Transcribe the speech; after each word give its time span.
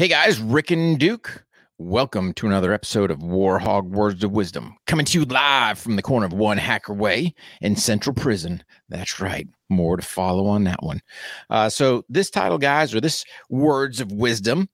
Hey 0.00 0.08
guys, 0.08 0.40
Rick 0.40 0.70
and 0.70 0.98
Duke. 0.98 1.44
Welcome 1.76 2.32
to 2.32 2.46
another 2.46 2.72
episode 2.72 3.10
of 3.10 3.22
War 3.22 3.58
HOGG 3.58 3.84
Words 3.84 4.24
of 4.24 4.30
Wisdom, 4.30 4.74
coming 4.86 5.04
to 5.04 5.18
you 5.18 5.26
live 5.26 5.78
from 5.78 5.96
the 5.96 6.00
corner 6.00 6.24
of 6.24 6.32
One 6.32 6.56
Hacker 6.56 6.94
Way 6.94 7.34
in 7.60 7.76
Central 7.76 8.14
Prison. 8.14 8.64
That's 8.88 9.20
right. 9.20 9.46
More 9.68 9.98
to 9.98 10.02
follow 10.02 10.46
on 10.46 10.64
that 10.64 10.82
one. 10.82 11.02
Uh, 11.50 11.68
so, 11.68 12.06
this 12.08 12.30
title, 12.30 12.56
guys, 12.56 12.94
or 12.94 13.02
this 13.02 13.26
Words 13.50 14.00
of 14.00 14.10
Wisdom, 14.10 14.70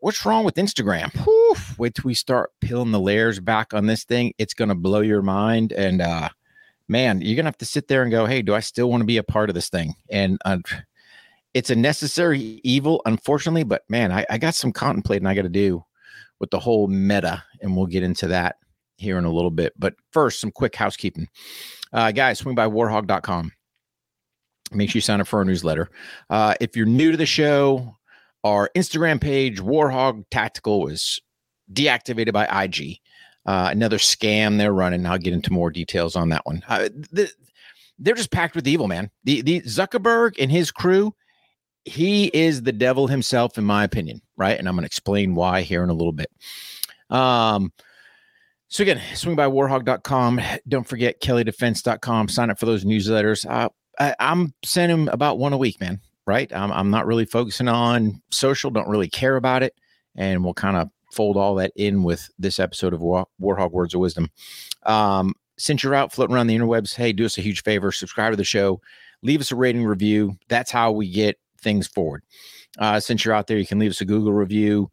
what's 0.00 0.26
wrong 0.26 0.44
with 0.44 0.56
Instagram? 0.56 1.10
Whew, 1.24 1.56
wait 1.78 1.94
till 1.94 2.04
we 2.04 2.12
start 2.12 2.50
peeling 2.60 2.92
the 2.92 3.00
layers 3.00 3.40
back 3.40 3.72
on 3.72 3.86
this 3.86 4.04
thing. 4.04 4.34
It's 4.36 4.52
going 4.52 4.68
to 4.68 4.74
blow 4.74 5.00
your 5.00 5.22
mind. 5.22 5.72
And, 5.72 6.02
uh, 6.02 6.28
man, 6.88 7.22
you're 7.22 7.36
going 7.36 7.46
to 7.46 7.48
have 7.48 7.56
to 7.56 7.64
sit 7.64 7.88
there 7.88 8.02
and 8.02 8.10
go, 8.10 8.26
hey, 8.26 8.42
do 8.42 8.54
I 8.54 8.60
still 8.60 8.90
want 8.90 9.00
to 9.00 9.06
be 9.06 9.16
a 9.16 9.22
part 9.22 9.48
of 9.48 9.54
this 9.54 9.70
thing? 9.70 9.94
And, 10.10 10.38
uh, 10.44 10.58
it's 11.54 11.70
a 11.70 11.76
necessary 11.76 12.60
evil, 12.64 13.00
unfortunately. 13.06 13.64
But 13.64 13.82
man, 13.88 14.12
I, 14.12 14.26
I 14.28 14.38
got 14.38 14.54
some 14.54 14.72
contemplating 14.72 15.26
I 15.26 15.34
got 15.34 15.42
to 15.42 15.48
do 15.48 15.84
with 16.40 16.50
the 16.50 16.58
whole 16.58 16.88
meta, 16.88 17.42
and 17.62 17.76
we'll 17.76 17.86
get 17.86 18.02
into 18.02 18.26
that 18.28 18.56
here 18.96 19.18
in 19.18 19.24
a 19.24 19.32
little 19.32 19.50
bit. 19.50 19.72
But 19.78 19.94
first, 20.12 20.40
some 20.40 20.50
quick 20.50 20.74
housekeeping. 20.74 21.28
Uh, 21.92 22.12
guys, 22.12 22.40
swing 22.40 22.54
by 22.54 22.66
warhogg.com. 22.66 23.52
Make 24.72 24.90
sure 24.90 24.98
you 24.98 25.02
sign 25.02 25.20
up 25.20 25.28
for 25.28 25.38
our 25.38 25.44
newsletter. 25.44 25.90
Uh, 26.28 26.54
if 26.60 26.76
you're 26.76 26.86
new 26.86 27.12
to 27.12 27.16
the 27.16 27.26
show, 27.26 27.94
our 28.42 28.70
Instagram 28.74 29.20
page, 29.20 29.60
War 29.60 29.90
HOGG 29.90 30.24
Tactical, 30.30 30.80
was 30.80 31.20
deactivated 31.72 32.32
by 32.32 32.46
IG. 32.64 32.98
Uh, 33.46 33.68
another 33.70 33.98
scam 33.98 34.58
they're 34.58 34.72
running. 34.72 35.06
I'll 35.06 35.18
get 35.18 35.34
into 35.34 35.52
more 35.52 35.70
details 35.70 36.16
on 36.16 36.30
that 36.30 36.44
one. 36.44 36.62
Uh, 36.68 36.88
the, 37.12 37.30
they're 37.98 38.14
just 38.14 38.32
packed 38.32 38.56
with 38.56 38.66
evil, 38.66 38.88
man. 38.88 39.10
The, 39.24 39.42
the 39.42 39.60
Zuckerberg 39.62 40.34
and 40.40 40.50
his 40.50 40.70
crew 40.72 41.14
he 41.84 42.26
is 42.26 42.62
the 42.62 42.72
devil 42.72 43.06
himself, 43.06 43.58
in 43.58 43.64
my 43.64 43.84
opinion, 43.84 44.22
right? 44.36 44.58
And 44.58 44.68
I'm 44.68 44.74
going 44.74 44.82
to 44.82 44.86
explain 44.86 45.34
why 45.34 45.62
here 45.62 45.82
in 45.82 45.90
a 45.90 45.94
little 45.94 46.12
bit. 46.12 46.30
Um, 47.10 47.72
so 48.68 48.82
again, 48.82 49.00
swing 49.14 49.36
by 49.36 49.46
warhogg.com. 49.46 50.40
Don't 50.66 50.86
forget 50.86 51.20
kelleydefense.com. 51.20 52.28
Sign 52.28 52.50
up 52.50 52.58
for 52.58 52.66
those 52.66 52.84
newsletters. 52.84 53.48
Uh, 53.48 53.68
I, 53.98 54.16
am 54.18 54.54
sending 54.64 55.08
about 55.08 55.38
one 55.38 55.52
a 55.52 55.58
week, 55.58 55.80
man. 55.80 56.00
Right? 56.26 56.50
I'm, 56.54 56.72
I'm 56.72 56.90
not 56.90 57.06
really 57.06 57.26
focusing 57.26 57.68
on 57.68 58.22
social. 58.30 58.70
Don't 58.70 58.88
really 58.88 59.10
care 59.10 59.36
about 59.36 59.62
it, 59.62 59.74
and 60.16 60.42
we'll 60.42 60.54
kind 60.54 60.78
of 60.78 60.88
fold 61.12 61.36
all 61.36 61.54
that 61.56 61.70
in 61.76 62.02
with 62.02 62.28
this 62.38 62.58
episode 62.58 62.94
of 62.94 63.00
War, 63.02 63.26
Warhog 63.40 63.72
Words 63.72 63.94
of 63.94 64.00
Wisdom. 64.00 64.30
Um, 64.84 65.34
since 65.58 65.82
you're 65.82 65.94
out 65.94 66.12
floating 66.12 66.34
around 66.34 66.46
the 66.46 66.56
interwebs, 66.56 66.94
hey, 66.94 67.12
do 67.12 67.26
us 67.26 67.38
a 67.38 67.42
huge 67.42 67.62
favor. 67.62 67.92
Subscribe 67.92 68.32
to 68.32 68.36
the 68.36 68.42
show. 68.42 68.80
Leave 69.22 69.40
us 69.40 69.52
a 69.52 69.56
rating 69.56 69.84
review. 69.84 70.36
That's 70.48 70.70
how 70.70 70.92
we 70.92 71.10
get 71.10 71.38
things 71.64 71.88
forward. 71.88 72.22
Uh, 72.78 73.00
since 73.00 73.24
you're 73.24 73.34
out 73.34 73.48
there, 73.48 73.58
you 73.58 73.66
can 73.66 73.78
leave 73.80 73.90
us 73.90 74.00
a 74.00 74.04
Google 74.04 74.32
review. 74.32 74.90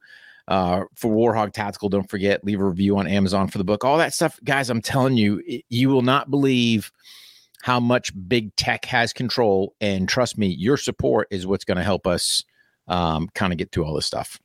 Uh, 0.48 0.84
for 0.96 1.12
War 1.12 1.36
HOGG 1.36 1.54
Tactical, 1.54 1.90
don't 1.90 2.10
forget, 2.10 2.44
leave 2.44 2.60
a 2.60 2.66
review 2.66 2.98
on 2.98 3.08
Amazon 3.08 3.48
for 3.48 3.58
the 3.58 3.64
book. 3.64 3.86
All 3.86 3.98
that 4.00 4.14
stuff, 4.14 4.40
guys, 4.44 4.70
I'm 4.70 4.82
telling 4.82 5.16
you, 5.16 5.42
you 5.70 5.90
will 5.90 6.02
not 6.02 6.32
believe 6.32 6.92
how 7.62 7.80
much 7.80 8.12
big 8.28 8.56
tech 8.56 8.86
has 8.86 9.14
control. 9.14 9.76
And 9.80 10.10
trust 10.10 10.38
me, 10.38 10.48
your 10.48 10.78
support 10.78 11.28
is 11.32 11.46
what's 11.46 11.64
going 11.64 11.78
to 11.78 11.84
help 11.84 12.08
us 12.08 12.44
um, 12.88 13.30
kind 13.36 13.54
of 13.54 13.60
get 13.60 13.72
through 13.72 13.86
all 13.86 13.94
this 13.94 14.08
stuff. 14.08 14.40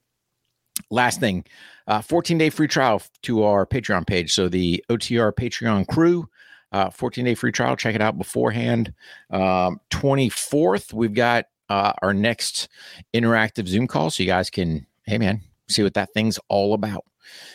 Last 0.90 1.20
thing, 1.20 1.44
uh, 1.86 2.02
14 2.02 2.36
day 2.36 2.50
free 2.50 2.68
trial 2.68 3.02
to 3.22 3.42
our 3.44 3.66
Patreon 3.66 4.06
page. 4.06 4.34
So 4.34 4.48
the 4.48 4.84
OTR 4.90 5.32
Patreon 5.32 5.88
crew, 5.88 6.28
uh, 6.72 6.90
14 6.90 7.24
day 7.24 7.34
free 7.34 7.52
trial. 7.52 7.76
Check 7.76 7.94
it 7.94 8.02
out 8.02 8.18
beforehand. 8.18 8.92
Um, 9.30 9.80
24th, 9.90 10.92
we've 10.92 11.14
got 11.14 11.46
uh, 11.68 11.92
our 12.02 12.14
next 12.14 12.68
interactive 13.14 13.66
Zoom 13.66 13.86
call 13.86 14.10
so 14.10 14.22
you 14.22 14.28
guys 14.28 14.50
can, 14.50 14.86
hey 15.04 15.18
man, 15.18 15.42
see 15.68 15.82
what 15.82 15.94
that 15.94 16.12
thing's 16.12 16.38
all 16.48 16.74
about. 16.74 17.04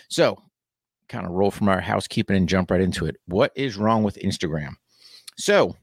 So, 0.10 0.42
kind 1.10 1.26
of 1.26 1.32
roll 1.32 1.52
from 1.52 1.68
our 1.68 1.82
housekeeping 1.82 2.36
and 2.36 2.48
jump 2.48 2.72
right 2.72 2.82
into 2.82 3.06
it. 3.06 3.18
What 3.26 3.52
is 3.56 3.78
wrong 3.78 4.04
with 4.04 4.18
Instagram? 4.18 4.74
So, 5.38 5.76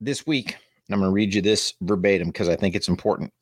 this 0.00 0.26
week, 0.26 0.56
I'm 0.90 0.98
going 0.98 1.10
to 1.10 1.14
read 1.14 1.34
you 1.34 1.42
this 1.42 1.74
verbatim 1.80 2.28
because 2.28 2.48
I 2.48 2.56
think 2.56 2.74
it's 2.74 2.88
important. 2.88 3.32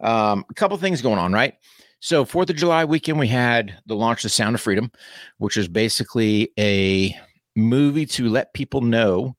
Um, 0.00 0.44
a 0.50 0.54
couple 0.54 0.76
things 0.78 1.02
going 1.02 1.18
on, 1.18 1.32
right? 1.32 1.54
So, 2.00 2.24
Fourth 2.24 2.50
of 2.50 2.56
July 2.56 2.84
weekend, 2.84 3.18
we 3.18 3.28
had 3.28 3.78
the 3.86 3.96
launch 3.96 4.24
of 4.24 4.30
Sound 4.30 4.54
of 4.54 4.60
Freedom, 4.60 4.90
which 5.38 5.56
is 5.56 5.68
basically 5.68 6.50
a 6.58 7.16
movie 7.56 8.06
to 8.06 8.28
let 8.28 8.54
people 8.54 8.80
know 8.80 9.36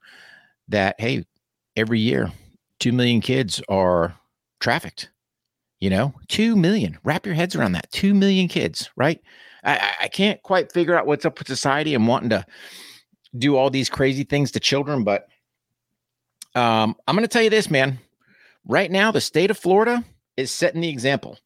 that, 0.67 0.95
hey, 0.99 1.25
every 1.75 1.99
year 1.99 2.31
2 2.79 2.91
million 2.91 3.21
kids 3.21 3.61
are 3.69 4.15
trafficked. 4.59 5.09
You 5.79 5.89
know, 5.89 6.13
2 6.27 6.55
million. 6.55 6.97
Wrap 7.03 7.25
your 7.25 7.35
heads 7.35 7.55
around 7.55 7.71
that. 7.71 7.91
2 7.91 8.13
million 8.13 8.47
kids, 8.47 8.89
right? 8.97 9.21
I, 9.63 9.93
I 10.01 10.07
can't 10.07 10.41
quite 10.43 10.71
figure 10.71 10.97
out 10.97 11.05
what's 11.05 11.25
up 11.25 11.39
with 11.39 11.47
society 11.47 11.95
and 11.95 12.07
wanting 12.07 12.29
to 12.29 12.45
do 13.37 13.55
all 13.55 13.69
these 13.69 13.89
crazy 13.89 14.23
things 14.23 14.51
to 14.51 14.59
children, 14.59 15.03
but 15.03 15.27
um, 16.55 16.95
I'm 17.07 17.15
going 17.15 17.23
to 17.23 17.31
tell 17.31 17.43
you 17.43 17.49
this, 17.49 17.69
man. 17.69 17.99
Right 18.67 18.91
now, 18.91 19.11
the 19.11 19.21
state 19.21 19.51
of 19.51 19.57
Florida 19.57 20.03
is 20.35 20.51
setting 20.51 20.81
the 20.81 20.89
example. 20.89 21.37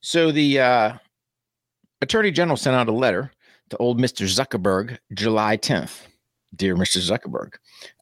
So 0.00 0.32
the 0.32 0.60
uh, 0.60 0.92
attorney 2.00 2.30
general 2.30 2.56
sent 2.56 2.76
out 2.76 2.88
a 2.88 2.92
letter 2.92 3.32
to 3.70 3.76
old 3.78 3.98
Mr. 3.98 4.26
Zuckerberg 4.26 4.98
July 5.12 5.56
10th. 5.56 6.06
Dear 6.54 6.76
Mr. 6.76 6.98
Zuckerberg, 6.98 7.54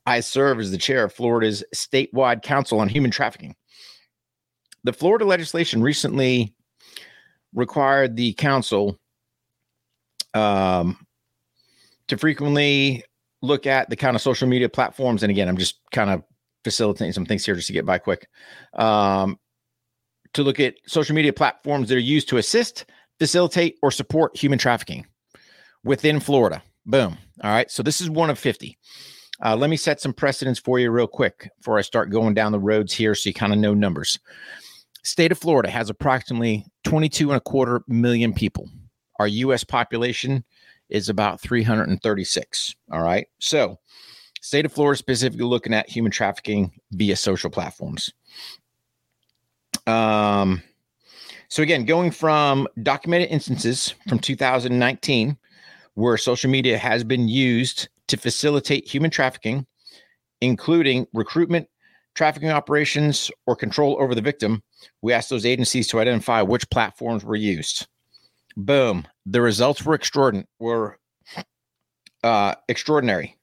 I 0.07 0.21
serve 0.21 0.59
as 0.59 0.71
the 0.71 0.79
chair 0.79 1.05
of 1.05 1.13
Florida's 1.13 1.63
statewide 1.75 2.43
council 2.43 2.81
on 2.81 2.89
human 2.89 3.11
trafficking. 3.11 3.55
The 4.85 4.93
Florida 4.93 5.25
legislation 5.25 5.83
recently 5.83 6.55
required 7.53 8.17
the 8.17 8.33
council 8.35 8.99
um, 10.35 11.07
to 12.09 12.17
frequently 12.17 13.05
look 13.43 13.67
at 13.67 13.91
the 13.91 13.97
kind 13.97 14.17
of 14.17 14.23
social 14.23 14.49
media 14.49 14.69
platforms. 14.69 15.23
And 15.23 15.31
again, 15.31 15.49
I'm 15.49 15.57
just 15.57 15.81
kind 15.93 16.11
of 16.11 16.23
facilitating 16.65 17.13
some 17.13 17.27
things 17.27 17.45
here 17.45 17.55
just 17.55 17.67
to 17.69 17.73
get 17.73 17.87
by 17.87 17.99
quick. 17.99 18.29
Um, 18.75 19.39
to 20.35 20.43
look 20.43 20.61
at 20.61 20.75
social 20.87 21.15
media 21.15 21.33
platforms 21.33 21.89
that 21.89 21.97
are 21.97 22.01
used 22.01 22.29
to 22.29 22.37
assist, 22.37 22.85
facilitate, 23.19 23.77
or 23.83 23.91
support 23.91 24.37
human 24.37 24.59
trafficking 24.59 25.07
within 25.85 26.21
Florida. 26.21 26.63
Boom. 26.89 27.19
All 27.45 27.51
right. 27.51 27.71
So 27.71 27.83
this 27.83 28.01
is 28.01 28.09
one 28.09 28.31
of 28.31 28.39
50. 28.39 28.79
Uh, 29.45 29.55
let 29.55 29.71
me 29.71 29.77
set 29.77 30.01
some 30.01 30.15
precedents 30.15 30.59
for 30.59 30.79
you 30.79 30.91
real 30.91 31.07
quick 31.07 31.51
before 31.59 31.79
I 31.79 31.83
start 31.83 32.11
going 32.11 32.33
down 32.35 32.51
the 32.51 32.59
roads 32.59 32.95
here 32.95 33.15
so 33.15 33.29
you 33.29 33.35
kind 33.35 33.53
of 33.53 33.59
know 33.59 33.75
numbers. 33.75 34.19
State 35.05 35.31
of 35.31 35.39
Florida 35.39 35.71
has 35.71 35.91
approximately 35.91 36.65
22 36.85 37.31
and 37.31 37.37
a 37.37 37.41
quarter 37.41 37.85
million 37.87 38.33
people. 38.33 38.69
Our 39.21 39.29
U.S. 39.29 39.65
population 39.65 40.45
is 40.89 41.11
about 41.11 41.41
336. 41.41 42.75
All 42.91 43.03
right. 43.03 43.29
So, 43.39 43.79
state 44.41 44.65
of 44.65 44.73
Florida 44.73 44.97
specifically 44.97 45.45
looking 45.45 45.75
at 45.75 45.89
human 45.89 46.11
trafficking 46.11 46.73
via 46.93 47.17
social 47.17 47.51
platforms. 47.51 48.13
Um, 49.87 50.63
so, 51.49 51.63
again, 51.63 51.85
going 51.85 52.11
from 52.11 52.67
documented 52.83 53.31
instances 53.31 53.95
from 54.09 54.19
2019 54.19 55.37
where 55.99 56.17
social 56.17 56.49
media 56.49 56.79
has 56.79 57.03
been 57.03 57.27
used 57.27 57.89
to 58.07 58.17
facilitate 58.17 58.87
human 58.87 59.11
trafficking, 59.11 59.67
including 60.41 61.05
recruitment, 61.13 61.67
trafficking 62.15 62.51
operations, 62.51 63.33
or 63.49 63.57
control 63.57 63.97
over 64.01 64.15
the 64.15 64.21
victim, 64.21 64.63
we 65.03 65.13
asked 65.13 65.29
those 65.29 65.45
agencies 65.45 65.89
to 65.89 65.99
identify 65.99 66.41
which 66.41 66.71
platforms 66.71 67.25
were 67.25 67.35
used. 67.35 67.89
Boom. 68.57 69.09
The 69.27 69.41
results 69.41 69.85
were 69.85 69.95
extraordinary. 69.95 70.47
Were 70.61 71.01
uh, 72.23 72.55
extraordinary. 72.69 73.37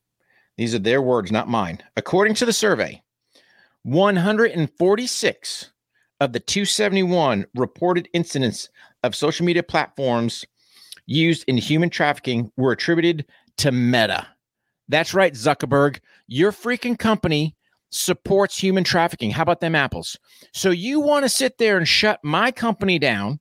These 0.58 0.74
are 0.74 0.80
their 0.80 1.02
words, 1.02 1.34
not 1.34 1.50
mine. 1.50 1.84
According 1.98 2.36
to 2.36 2.46
the 2.46 2.54
survey, 2.54 3.04
146 3.84 5.72
of 6.22 6.32
the 6.32 6.40
271 6.40 7.48
reported 7.54 8.08
incidents 8.14 8.70
of 9.04 9.14
social 9.14 9.46
media 9.46 9.62
platforms 9.64 10.46
used 11.06 11.44
in 11.48 11.58
human 11.58 11.90
trafficking 11.90 12.52
were 12.58 12.72
attributed 12.72 13.26
to 13.58 13.72
Meta. 13.72 14.28
That's 14.88 15.14
right, 15.14 15.34
Zuckerberg. 15.34 16.00
Your 16.28 16.52
freaking 16.52 16.98
company 16.98 17.56
supports 17.92 18.58
human 18.58 18.84
trafficking. 18.84 19.32
How 19.32 19.44
about 19.44 19.62
them 19.62 19.76
apples? 19.76 20.18
So 20.54 20.70
you 20.70 21.00
want 21.00 21.24
to 21.24 21.30
sit 21.30 21.58
there 21.58 21.78
and 21.78 21.88
shut 21.88 22.20
my 22.24 22.52
company 22.52 23.00
down, 23.00 23.40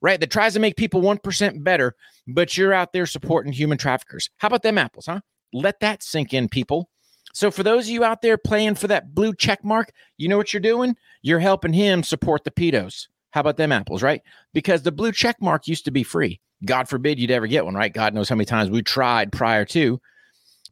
right? 0.00 0.20
That 0.20 0.30
tries 0.30 0.54
to 0.54 0.60
make 0.60 0.76
people 0.76 1.02
1% 1.02 1.64
better, 1.64 1.94
but 2.28 2.56
you're 2.56 2.72
out 2.72 2.92
there 2.92 3.06
supporting 3.06 3.52
human 3.52 3.78
traffickers. 3.78 4.30
How 4.38 4.48
about 4.48 4.62
them 4.62 4.78
apples, 4.78 5.06
huh? 5.06 5.20
Let 5.52 5.80
that 5.80 6.02
sink 6.02 6.32
in, 6.34 6.48
people. 6.48 6.88
So 7.34 7.50
for 7.50 7.62
those 7.62 7.84
of 7.84 7.90
you 7.90 8.04
out 8.04 8.22
there 8.22 8.38
playing 8.38 8.76
for 8.76 8.88
that 8.88 9.14
blue 9.14 9.34
check 9.34 9.62
mark, 9.62 9.90
you 10.16 10.28
know 10.28 10.38
what 10.38 10.52
you're 10.54 10.60
doing? 10.60 10.96
You're 11.22 11.38
helping 11.38 11.72
him 11.72 12.02
support 12.02 12.44
the 12.44 12.50
pedos. 12.50 13.08
How 13.32 13.40
about 13.40 13.58
them 13.58 13.72
apples, 13.72 14.02
right? 14.02 14.22
Because 14.54 14.82
the 14.82 14.92
blue 14.92 15.12
check 15.12 15.36
mark 15.42 15.68
used 15.68 15.84
to 15.84 15.90
be 15.90 16.02
free. 16.02 16.40
God 16.64 16.88
forbid 16.88 17.18
you'd 17.18 17.30
ever 17.30 17.46
get 17.46 17.64
one, 17.64 17.74
right? 17.74 17.92
God 17.92 18.14
knows 18.14 18.28
how 18.28 18.36
many 18.36 18.46
times 18.46 18.70
we 18.70 18.82
tried 18.82 19.32
prior 19.32 19.64
to. 19.66 20.00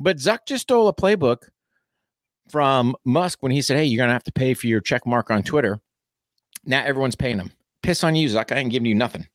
But 0.00 0.16
Zuck 0.16 0.40
just 0.46 0.62
stole 0.62 0.88
a 0.88 0.94
playbook 0.94 1.48
from 2.48 2.96
Musk 3.04 3.42
when 3.42 3.52
he 3.52 3.62
said, 3.62 3.76
Hey, 3.76 3.84
you're 3.84 3.98
going 3.98 4.08
to 4.08 4.14
have 4.14 4.24
to 4.24 4.32
pay 4.32 4.54
for 4.54 4.66
your 4.66 4.80
check 4.80 5.06
mark 5.06 5.30
on 5.30 5.42
Twitter. 5.42 5.80
Now 6.64 6.84
everyone's 6.84 7.16
paying 7.16 7.38
him. 7.38 7.52
piss 7.82 8.02
on 8.02 8.14
you, 8.16 8.28
Zuck. 8.28 8.52
I 8.52 8.58
ain't 8.58 8.70
giving 8.70 8.86
you 8.86 8.94
nothing. 8.94 9.26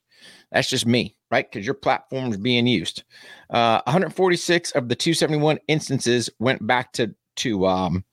That's 0.52 0.70
just 0.70 0.86
me, 0.86 1.16
right? 1.30 1.50
Because 1.50 1.66
your 1.66 1.76
platform 1.76 2.32
is 2.32 2.38
being 2.38 2.66
used. 2.66 3.04
Uh, 3.52 3.82
146 3.86 4.72
of 4.72 4.90
the 4.90 4.96
271 4.96 5.60
instances 5.68 6.30
went 6.40 6.66
back 6.66 6.92
to 6.94 7.14
to 7.38 7.68
um, 7.68 8.04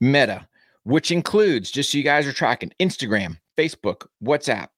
Meta, 0.00 0.48
which 0.84 1.10
includes 1.10 1.70
just 1.70 1.92
so 1.92 1.98
you 1.98 2.04
guys 2.04 2.26
are 2.26 2.32
tracking 2.32 2.72
Instagram, 2.80 3.38
Facebook, 3.56 4.06
WhatsApp, 4.24 4.68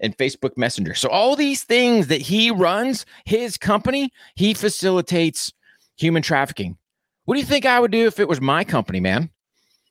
and 0.00 0.16
Facebook 0.16 0.56
Messenger. 0.56 0.94
So 0.94 1.08
all 1.08 1.36
these 1.36 1.64
things 1.64 2.08
that 2.08 2.22
he 2.22 2.50
runs, 2.50 3.06
his 3.24 3.56
company, 3.56 4.10
he 4.34 4.54
facilitates 4.54 5.52
human 5.96 6.22
trafficking. 6.22 6.76
What 7.24 7.34
do 7.34 7.40
you 7.40 7.46
think 7.46 7.64
I 7.64 7.80
would 7.80 7.90
do 7.90 8.06
if 8.06 8.20
it 8.20 8.28
was 8.28 8.40
my 8.40 8.64
company, 8.64 9.00
man? 9.00 9.30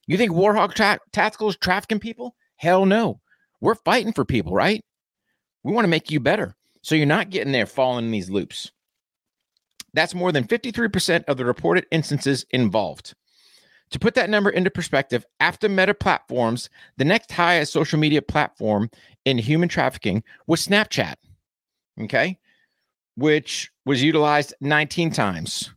You 0.05 0.17
think 0.17 0.33
War 0.33 0.53
HOGG 0.53 0.75
tra- 0.75 0.99
Tactical 1.11 1.49
is 1.49 1.57
trafficking 1.57 1.99
people? 1.99 2.35
Hell 2.57 2.85
no. 2.85 3.21
We're 3.61 3.75
fighting 3.75 4.13
for 4.13 4.25
people, 4.25 4.53
right? 4.53 4.83
We 5.63 5.73
want 5.73 5.85
to 5.85 5.89
make 5.89 6.11
you 6.11 6.19
better. 6.19 6.55
So 6.81 6.95
you're 6.95 7.05
not 7.05 7.29
getting 7.29 7.53
there 7.53 7.65
falling 7.65 8.05
in 8.05 8.11
these 8.11 8.29
loops. 8.29 8.71
That's 9.93 10.13
more 10.13 10.31
than 10.31 10.43
53% 10.43 11.23
of 11.25 11.37
the 11.37 11.45
reported 11.45 11.85
instances 11.91 12.45
involved. 12.49 13.13
To 13.91 13.99
put 13.99 14.15
that 14.15 14.29
number 14.29 14.49
into 14.49 14.71
perspective, 14.71 15.25
after 15.39 15.69
Meta 15.69 15.93
platforms, 15.93 16.69
the 16.97 17.05
next 17.05 17.31
highest 17.31 17.71
social 17.71 17.99
media 17.99 18.21
platform 18.21 18.89
in 19.25 19.37
human 19.37 19.69
trafficking 19.69 20.23
was 20.47 20.65
Snapchat, 20.65 21.15
okay, 22.01 22.39
which 23.15 23.71
was 23.85 24.01
utilized 24.01 24.55
19 24.61 25.11
times, 25.11 25.71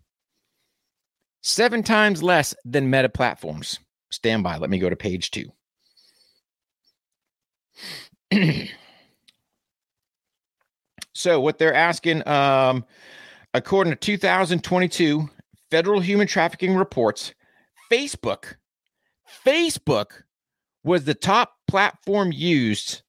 seven 1.43 1.83
times 1.83 2.23
less 2.23 2.55
than 2.65 2.89
Meta 2.89 3.11
platforms. 3.11 3.79
Stand 4.11 4.43
by. 4.43 4.57
Let 4.57 4.71
me 4.71 4.79
go 4.79 4.89
to 4.89 4.97
page 4.97 5.31
two. 5.31 5.53
so, 11.13 11.41
what 11.41 11.59
they're 11.59 11.75
asking, 11.75 12.27
um, 12.27 12.85
according 13.53 13.93
to 13.93 13.97
2022 13.97 15.29
federal 15.71 16.01
human 16.01 16.27
trafficking 16.27 16.77
reports, 16.77 17.35
Facebook, 17.91 18.57
Facebook 19.45 20.23
was 20.85 21.05
the 21.05 21.15
top 21.15 21.55
platform 21.67 22.33
used 22.33 23.03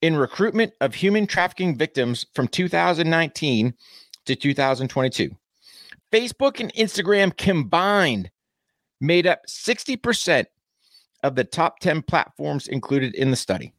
in 0.00 0.16
recruitment 0.16 0.72
of 0.80 0.94
human 0.94 1.26
trafficking 1.26 1.76
victims 1.76 2.26
from 2.34 2.48
2019 2.48 3.74
to 4.26 4.36
2022. 4.36 5.30
Facebook 6.12 6.60
and 6.60 6.72
Instagram 6.74 7.36
combined 7.36 8.30
made 9.00 9.26
up 9.26 9.40
60% 9.48 10.46
of 11.22 11.34
the 11.34 11.44
top 11.44 11.80
10 11.80 12.02
platforms 12.02 12.68
included 12.68 13.14
in 13.14 13.30
the 13.30 13.36
study. 13.36 13.72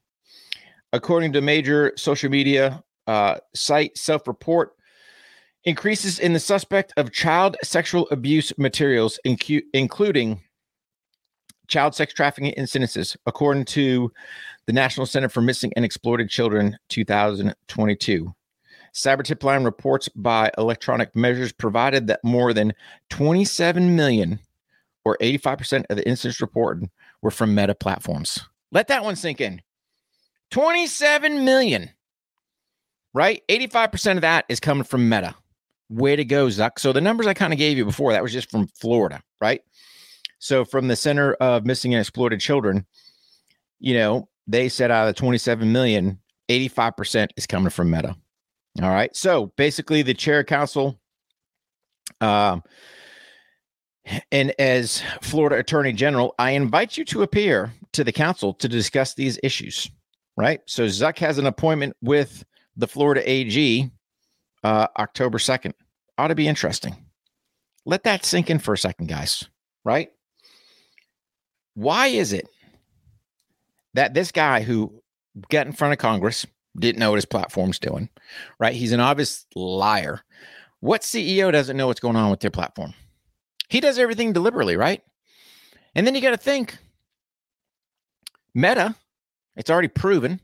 According 0.91 1.33
to 1.33 1.41
major 1.41 1.93
social 1.95 2.29
media 2.29 2.83
uh, 3.07 3.35
site 3.55 3.97
self 3.97 4.27
report, 4.27 4.73
increases 5.69 6.17
in 6.17 6.33
the 6.33 6.39
suspect 6.39 6.91
of 6.97 7.11
child 7.11 7.55
sexual 7.63 8.07
abuse 8.09 8.51
materials, 8.57 9.19
incu- 9.25 9.63
including 9.73 10.41
child 11.67 11.93
sex 11.93 12.11
trafficking 12.11 12.53
incidences, 12.57 13.15
according 13.27 13.63
to 13.63 14.11
the 14.65 14.73
National 14.73 15.05
Center 15.05 15.29
for 15.29 15.41
Missing 15.41 15.71
and 15.75 15.85
Exploited 15.85 16.27
Children 16.27 16.77
2022. 16.89 18.33
Cyber 18.95 19.23
tip 19.23 19.43
line 19.43 19.63
reports 19.63 20.09
by 20.09 20.51
electronic 20.57 21.15
measures 21.15 21.51
provided 21.51 22.07
that 22.07 22.19
more 22.23 22.51
than 22.51 22.73
27 23.11 23.95
million 23.95 24.39
or 25.05 25.17
85% 25.21 25.85
of 25.91 25.97
the 25.97 26.07
incidents 26.07 26.41
reported 26.41 26.89
were 27.21 27.29
from 27.29 27.53
meta 27.53 27.75
platforms. 27.75 28.39
Let 28.71 28.87
that 28.87 29.03
one 29.03 29.15
sink 29.15 29.39
in. 29.39 29.61
27 30.49 31.45
million, 31.45 31.91
right? 33.13 33.43
85% 33.47 34.15
of 34.15 34.21
that 34.21 34.45
is 34.49 34.59
coming 34.59 34.83
from 34.83 35.07
meta. 35.07 35.35
Way 35.89 36.15
to 36.15 36.25
go, 36.25 36.47
Zuck. 36.47 36.77
So 36.77 36.93
the 36.93 37.01
numbers 37.01 37.27
I 37.27 37.33
kind 37.33 37.53
of 37.53 37.59
gave 37.59 37.77
you 37.77 37.85
before, 37.85 38.11
that 38.13 38.21
was 38.23 38.33
just 38.33 38.51
from 38.51 38.67
Florida, 38.79 39.21
right? 39.41 39.61
So 40.39 40.63
from 40.63 40.87
the 40.87 40.95
Center 40.95 41.33
of 41.35 41.65
Missing 41.65 41.93
and 41.93 42.01
Exploited 42.01 42.39
Children, 42.39 42.85
you 43.79 43.93
know, 43.95 44.29
they 44.47 44.69
said 44.69 44.91
out 44.91 45.07
of 45.07 45.15
the 45.15 45.19
27 45.19 45.71
million, 45.71 46.19
85% 46.49 47.29
is 47.37 47.45
coming 47.45 47.69
from 47.69 47.91
Meta. 47.91 48.15
All 48.81 48.89
right. 48.89 49.15
So 49.15 49.47
basically, 49.57 50.01
the 50.01 50.13
chair 50.13 50.43
council, 50.43 50.99
um, 52.21 52.63
and 54.31 54.53
as 54.57 55.03
Florida 55.21 55.57
Attorney 55.57 55.93
General, 55.93 56.33
I 56.39 56.51
invite 56.51 56.97
you 56.97 57.05
to 57.05 57.21
appear 57.21 57.71
to 57.93 58.03
the 58.03 58.11
council 58.11 58.53
to 58.55 58.67
discuss 58.67 59.13
these 59.13 59.39
issues. 59.43 59.89
Right. 60.37 60.61
So 60.65 60.85
Zuck 60.85 61.17
has 61.19 61.37
an 61.37 61.45
appointment 61.45 61.95
with 62.01 62.45
the 62.77 62.87
Florida 62.87 63.29
AG 63.29 63.91
uh, 64.63 64.87
October 64.97 65.37
2nd. 65.37 65.73
Ought 66.17 66.27
to 66.27 66.35
be 66.35 66.47
interesting. 66.47 66.95
Let 67.85 68.03
that 68.03 68.25
sink 68.25 68.49
in 68.49 68.59
for 68.59 68.73
a 68.73 68.77
second, 68.77 69.07
guys. 69.07 69.45
Right. 69.85 70.09
Why 71.75 72.07
is 72.07 72.33
it 72.33 72.47
that 73.93 74.13
this 74.13 74.31
guy 74.31 74.61
who 74.61 75.01
got 75.49 75.65
in 75.65 75.73
front 75.73 75.93
of 75.93 75.99
Congress 75.99 76.45
didn't 76.77 76.99
know 76.99 77.11
what 77.11 77.17
his 77.17 77.25
platform's 77.25 77.79
doing, 77.79 78.09
right? 78.59 78.73
He's 78.73 78.91
an 78.91 78.99
obvious 78.99 79.45
liar. 79.55 80.21
What 80.81 81.01
CEO 81.01 81.51
doesn't 81.51 81.77
know 81.77 81.87
what's 81.87 81.99
going 81.99 82.15
on 82.15 82.29
with 82.29 82.39
their 82.41 82.51
platform? 82.51 82.93
He 83.69 83.79
does 83.79 83.99
everything 83.99 84.33
deliberately, 84.33 84.75
right? 84.75 85.01
And 85.95 86.05
then 86.05 86.15
you 86.15 86.21
got 86.21 86.31
to 86.31 86.37
think 86.37 86.77
Meta, 88.53 88.95
it's 89.55 89.69
already 89.69 89.87
proven, 89.87 90.41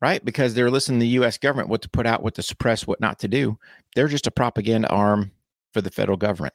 right? 0.00 0.24
Because 0.24 0.54
they're 0.54 0.70
listening 0.70 1.00
to 1.00 1.04
the 1.04 1.24
US 1.24 1.38
government 1.38 1.68
what 1.68 1.82
to 1.82 1.88
put 1.88 2.06
out, 2.06 2.22
what 2.22 2.34
to 2.34 2.42
suppress, 2.42 2.86
what 2.86 3.00
not 3.00 3.18
to 3.20 3.28
do. 3.28 3.58
They're 3.94 4.08
just 4.08 4.26
a 4.26 4.30
propaganda 4.30 4.88
arm 4.88 5.32
for 5.72 5.80
the 5.80 5.90
federal 5.90 6.16
government. 6.16 6.54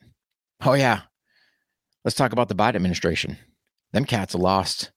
Oh, 0.63 0.73
yeah. 0.73 1.01
Let's 2.03 2.15
talk 2.15 2.31
about 2.31 2.49
the 2.49 2.55
Biden 2.55 2.75
administration. 2.75 3.37
Them 3.93 4.05
cats 4.05 4.35
lost 4.35 4.91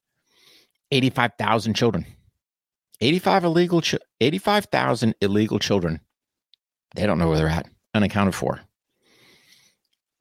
85,000 0.90 1.74
children. 1.74 2.06
85 3.00 3.44
illegal, 3.44 3.82
85,000 4.20 5.14
illegal 5.20 5.58
children. 5.58 6.00
They 6.96 7.06
don't 7.06 7.18
know 7.18 7.28
where 7.28 7.38
they're 7.38 7.48
at, 7.48 7.68
unaccounted 7.94 8.34
for. 8.34 8.60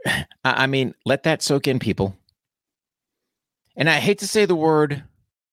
I 0.44 0.68
mean, 0.68 0.94
let 1.06 1.24
that 1.24 1.42
soak 1.42 1.68
in, 1.68 1.80
people. 1.80 2.16
And 3.76 3.90
I 3.90 3.96
hate 3.96 4.20
to 4.20 4.28
say 4.28 4.46
the 4.46 4.56
word 4.56 5.04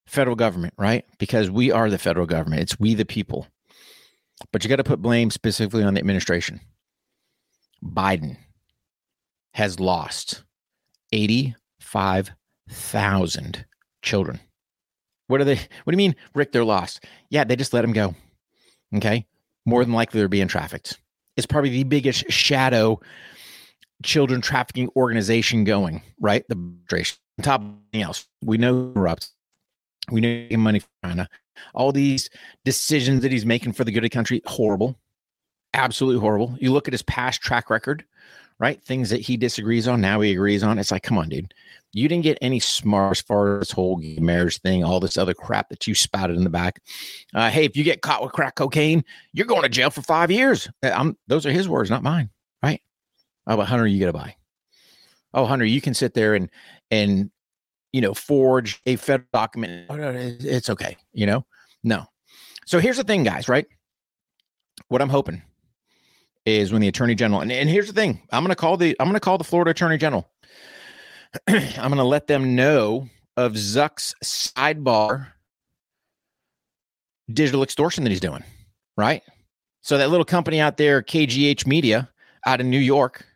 federal 0.07 0.37
government, 0.37 0.75
right? 0.77 1.05
Because 1.19 1.51
we 1.51 1.73
are 1.73 1.91
the 1.91 1.99
federal 1.99 2.27
government. 2.27 2.63
It's 2.63 2.79
we 2.79 2.95
the 2.95 3.05
people. 3.05 3.49
But 4.53 4.63
you 4.65 4.69
got 4.69 4.77
to 4.77 4.85
put 4.85 5.03
blame 5.03 5.31
specifically 5.31 5.83
on 5.85 5.95
the 5.95 6.01
administration. 6.01 6.61
Biden 7.85 8.37
has 9.53 9.81
lost 9.81 10.45
85,000 11.13 13.67
children. 14.03 14.41
What 15.29 15.41
are 15.41 15.45
they? 15.45 15.55
What 15.55 15.87
do 15.87 15.93
you 15.93 15.97
mean, 15.97 16.17
Rick? 16.35 16.53
They're 16.53 16.65
lost. 16.65 17.05
Yeah, 17.31 17.45
they 17.45 17.57
just 17.57 17.73
let 17.73 17.81
them 17.83 17.93
go. 17.93 18.15
Okay. 18.97 19.27
More 19.65 19.85
than 19.85 19.95
likely, 19.95 20.21
they're 20.21 20.29
being 20.29 20.49
trafficked. 20.49 20.99
It's 21.37 21.47
probably 21.47 21.71
the 21.71 21.85
biggest 21.85 22.31
shadow 22.31 23.01
children 24.03 24.41
trafficking 24.41 24.89
organization 24.97 25.63
going, 25.65 26.03
right? 26.21 26.45
The. 26.49 26.57
On 27.39 27.43
top 27.43 27.63
of 27.63 27.69
anything 27.93 28.03
else, 28.03 28.27
we 28.45 28.59
know 28.59 28.93
corrupt. 28.95 29.31
We 30.11 30.21
know 30.21 30.47
money 30.59 30.81
from 30.81 30.91
China. 31.03 31.29
All 31.75 31.93
these 31.93 32.31
decisions 32.65 33.23
that 33.23 33.33
he's 33.33 33.47
making 33.47 33.73
for 33.73 33.85
the 33.85 33.93
good 33.93 34.05
of 34.05 34.11
the 34.11 34.15
country, 34.15 34.43
horrible. 34.47 34.99
Absolutely 35.73 36.21
horrible. 36.21 36.57
You 36.61 36.73
look 36.73 36.89
at 36.89 36.95
his 36.95 37.03
past 37.03 37.41
track 37.41 37.71
record, 37.71 38.05
right? 38.59 38.83
Things 38.83 39.11
that 39.11 39.21
he 39.21 39.37
disagrees 39.37 39.89
on, 39.89 40.01
now 40.01 40.21
he 40.21 40.33
agrees 40.33 40.63
on. 40.63 40.79
It's 40.79 40.91
like, 40.91 41.03
come 41.03 41.19
on, 41.19 41.29
dude 41.29 41.55
you 41.95 42.09
didn't 42.09 42.25
get 42.25 42.39
any 42.43 42.59
smart 42.59 43.13
as 43.13 43.21
far 43.23 43.55
as 43.55 43.61
this 43.61 43.71
whole 43.71 43.97
marriage 44.19 44.61
thing, 44.61 44.83
all 44.83 44.99
this 44.99 45.17
other 45.17 45.33
crap 45.33 45.69
that 45.69 45.87
you 45.87 45.95
spouted 45.95 46.37
in 46.37 46.45
the 46.45 46.51
back. 46.51 46.83
Uh, 47.33 47.49
hey, 47.49 47.65
if 47.65 47.77
you 47.77 47.85
get 47.85 48.03
caught 48.03 48.23
with 48.23 48.33
crack 48.33 48.57
cocaine, 48.57 49.05
you're 49.33 49.47
going 49.47 49.63
to 49.63 49.69
jail 49.69 49.91
for 49.91 50.03
five 50.03 50.31
years. 50.31 50.69
Uh, 50.83 50.91
I'm, 50.93 51.17
those 51.29 51.47
are 51.47 51.53
his 51.53 51.69
words, 51.69 51.91
not 51.91 52.03
mine. 52.03 52.31
Right? 52.63 52.83
Oh, 53.47 53.57
but 53.57 53.67
Hunter, 53.67 53.87
you 53.87 54.01
got 54.01 54.07
to 54.07 54.13
buy. 54.13 54.35
Oh, 55.33 55.47
Hunter, 55.47 55.65
you 55.65 55.81
can 55.81 55.95
sit 55.95 56.15
there 56.15 56.35
and 56.35 56.51
and 56.91 57.31
you 57.95 58.01
know 58.01 58.15
forge 58.15 58.81
a 58.87 58.97
federal 58.97 59.29
document. 59.33 59.87
Oh, 59.89 59.97
it's 60.01 60.69
okay. 60.71 60.97
You 61.13 61.27
know, 61.27 61.47
no. 61.83 62.07
So 62.67 62.79
here's 62.79 62.97
the 62.97 63.05
thing, 63.05 63.25
guys. 63.25 63.49
Right? 63.49 63.67
What 64.89 65.01
I'm 65.01 65.09
hoping 65.09 65.43
is 66.47 66.73
when 66.73 66.83
the 66.83 66.89
attorney 66.89 67.15
general 67.15 67.41
and, 67.41 67.51
and 67.51 67.71
here's 67.71 67.87
the 67.87 67.95
thing 67.95 68.21
i'm 68.31 68.47
to 68.47 68.55
call 68.55 68.77
the 68.77 68.95
i'm 69.01 69.11
to 69.11 69.19
call 69.19 69.39
the 69.39 69.45
florida 69.45 69.71
attorney 69.71 69.97
general 69.97 70.29
I'm 71.49 71.91
to 71.95 72.05
let 72.05 72.27
them 72.27 72.55
know 72.55 73.09
of 73.37 73.53
Zuck's 73.53 74.15
sidebar 74.23 75.29
digital 77.33 77.63
extortion 77.63 78.05
that 78.05 78.11
he's 78.11 78.21
doing, 78.21 78.45
right? 78.97 79.23
So 79.83 79.99
that 79.99 80.11
little 80.11 80.25
company 80.25 80.61
out 80.61 80.77
there, 80.77 81.03
KGH 81.03 81.67
Media 81.67 82.11
out 82.47 82.61
in 82.61 82.71
New 82.71 82.79
York, 82.79 83.27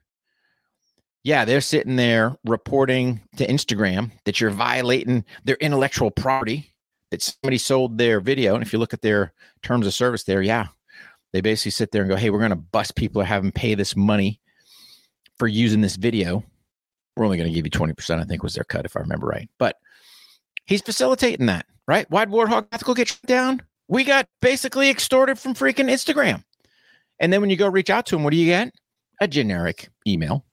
yeah, 1.29 1.45
they're 1.45 1.61
sitting 1.61 1.97
there 1.97 2.35
reporting 2.47 3.21
to 3.37 3.47
Instagram 3.47 4.11
that 4.25 4.41
you're 4.41 4.49
violating 4.49 5.27
their 5.45 5.57
intellectual 5.57 6.11
property 6.11 6.73
that 7.11 7.21
somebody 7.21 7.59
sold 7.59 7.99
their 7.99 8.19
video. 8.19 8.55
And 8.55 8.63
if 8.63 8.73
you 8.73 8.79
look 8.79 8.95
at 8.95 9.03
their 9.03 9.35
terms 9.63 9.87
of 9.87 9.93
service 9.93 10.25
there, 10.25 10.41
yeah, 10.41 10.69
they 11.35 11.43
basically 11.43 11.73
sit 11.73 11.93
there 11.93 12.01
and 12.01 12.09
go, 12.09 12.17
hey, 12.17 12.31
we're 12.31 12.39
going 12.39 12.49
to 12.49 12.57
bust 12.57 12.97
people 12.97 13.21
or 13.21 13.27
have 13.27 13.43
them 13.43 13.53
pay 13.53 13.75
this 13.75 13.95
money 13.95 14.41
for 15.39 15.47
using 15.47 15.83
this 15.83 15.97
video. 15.97 16.43
We're 17.15 17.27
only 17.27 17.37
going 17.37 17.51
to 17.51 17.55
give 17.55 17.67
you 17.67 17.71
20%, 17.71 18.19
I 18.19 18.25
think 18.25 18.43
was 18.43 18.55
their 18.55 18.65
cut, 18.65 18.87
if 18.87 18.97
I 18.97 19.01
remember 19.01 19.27
right. 19.27 19.51
But 19.59 19.77
he's 20.65 20.81
facilitating 20.81 21.45
that, 21.45 21.67
right? 21.87 22.11
Why'd 22.11 22.31
War 22.31 22.47
HOGG 22.47 22.69
Ethical 22.73 22.95
get 22.95 23.09
shut 23.09 23.21
down? 23.27 23.61
We 23.87 24.05
got 24.05 24.27
basically 24.41 24.89
extorted 24.89 25.39
from 25.39 25.53
freaking 25.53 25.91
Instagram. 25.91 26.43
And 27.21 27.31
then 27.31 27.43
when 27.43 27.51
you 27.51 27.57
go 27.59 27.69
reach 27.69 27.91
out 27.91 28.07
to 28.07 28.17
him, 28.17 28.25
what 28.25 28.31
do 28.31 28.39
you 28.39 28.47
get? 28.47 28.73
A 29.21 29.29
generic 29.29 29.91
email. 30.07 30.47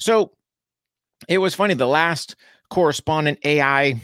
So 0.00 0.32
it 1.28 1.38
was 1.38 1.54
funny. 1.54 1.74
The 1.74 1.86
last 1.86 2.36
correspondent 2.70 3.38
AI 3.44 4.00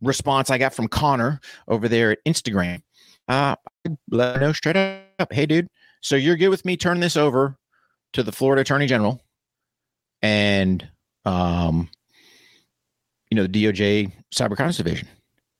response 0.00 0.50
I 0.50 0.58
got 0.58 0.74
from 0.74 0.88
Connor 0.88 1.40
over 1.68 1.88
there 1.88 2.12
at 2.12 2.24
Instagram, 2.26 2.82
uh, 3.28 3.56
let 4.10 4.40
know 4.40 4.52
straight 4.52 4.76
up, 4.76 5.32
hey, 5.32 5.46
dude, 5.46 5.68
so 6.00 6.16
you're 6.16 6.36
good 6.36 6.48
with 6.48 6.64
me 6.64 6.76
turning 6.76 7.00
this 7.00 7.16
over 7.16 7.56
to 8.12 8.22
the 8.22 8.32
Florida 8.32 8.62
Attorney 8.62 8.86
General 8.86 9.20
and, 10.22 10.86
um, 11.24 11.88
you 13.30 13.36
know, 13.36 13.46
the 13.46 13.64
DOJ 13.64 14.12
Cyber 14.34 14.56
Crimes 14.56 14.76
Division? 14.76 15.08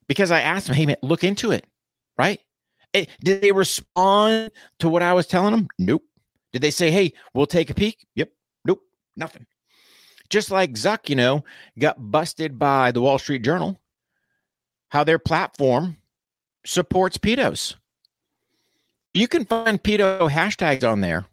Because 0.06 0.30
I 0.30 0.40
asked 0.40 0.68
him, 0.68 0.74
hey, 0.74 0.86
man, 0.86 0.96
look 1.02 1.24
into 1.24 1.50
it, 1.50 1.66
right? 2.18 2.40
It, 2.92 3.08
did 3.22 3.40
they 3.40 3.52
respond 3.52 4.50
to 4.78 4.88
what 4.88 5.02
I 5.02 5.14
was 5.14 5.26
telling 5.26 5.52
them? 5.52 5.68
Nope. 5.78 6.04
Did 6.52 6.62
they 6.62 6.70
say, 6.70 6.90
hey, 6.90 7.12
we'll 7.32 7.46
take 7.46 7.70
a 7.70 7.74
peek? 7.74 8.06
Yep. 8.14 8.30
Nope. 8.64 8.80
Nothing. 9.16 9.46
Just 10.30 10.50
like 10.50 10.72
Zuck, 10.72 11.08
you 11.08 11.16
know, 11.16 11.44
got 11.78 12.10
busted 12.10 12.58
by 12.58 12.90
the 12.90 13.00
Wall 13.00 13.18
Street 13.18 13.42
Journal, 13.42 13.80
how 14.88 15.04
their 15.04 15.18
platform 15.18 15.98
supports 16.64 17.18
pedos. 17.18 17.74
You 19.12 19.28
can 19.28 19.44
find 19.44 19.82
pedo 19.82 20.30
hashtags 20.30 20.88
on 20.88 21.00
there. 21.00 21.26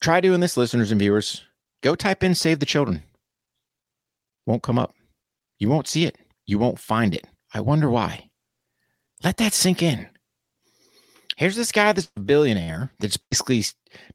Try 0.00 0.20
doing 0.20 0.40
this, 0.40 0.56
listeners 0.56 0.92
and 0.92 1.00
viewers. 1.00 1.42
Go 1.82 1.94
type 1.94 2.22
in 2.22 2.34
save 2.34 2.60
the 2.60 2.66
children. 2.66 3.02
Won't 4.46 4.62
come 4.62 4.78
up. 4.78 4.94
You 5.58 5.68
won't 5.68 5.88
see 5.88 6.04
it. 6.04 6.16
You 6.46 6.58
won't 6.58 6.78
find 6.78 7.14
it. 7.14 7.26
I 7.52 7.60
wonder 7.60 7.90
why. 7.90 8.30
Let 9.22 9.36
that 9.38 9.52
sink 9.52 9.82
in. 9.82 10.08
Here's 11.36 11.56
this 11.56 11.72
guy 11.72 11.92
that's 11.92 12.10
a 12.16 12.20
billionaire 12.20 12.92
that's 13.00 13.16
basically 13.16 13.64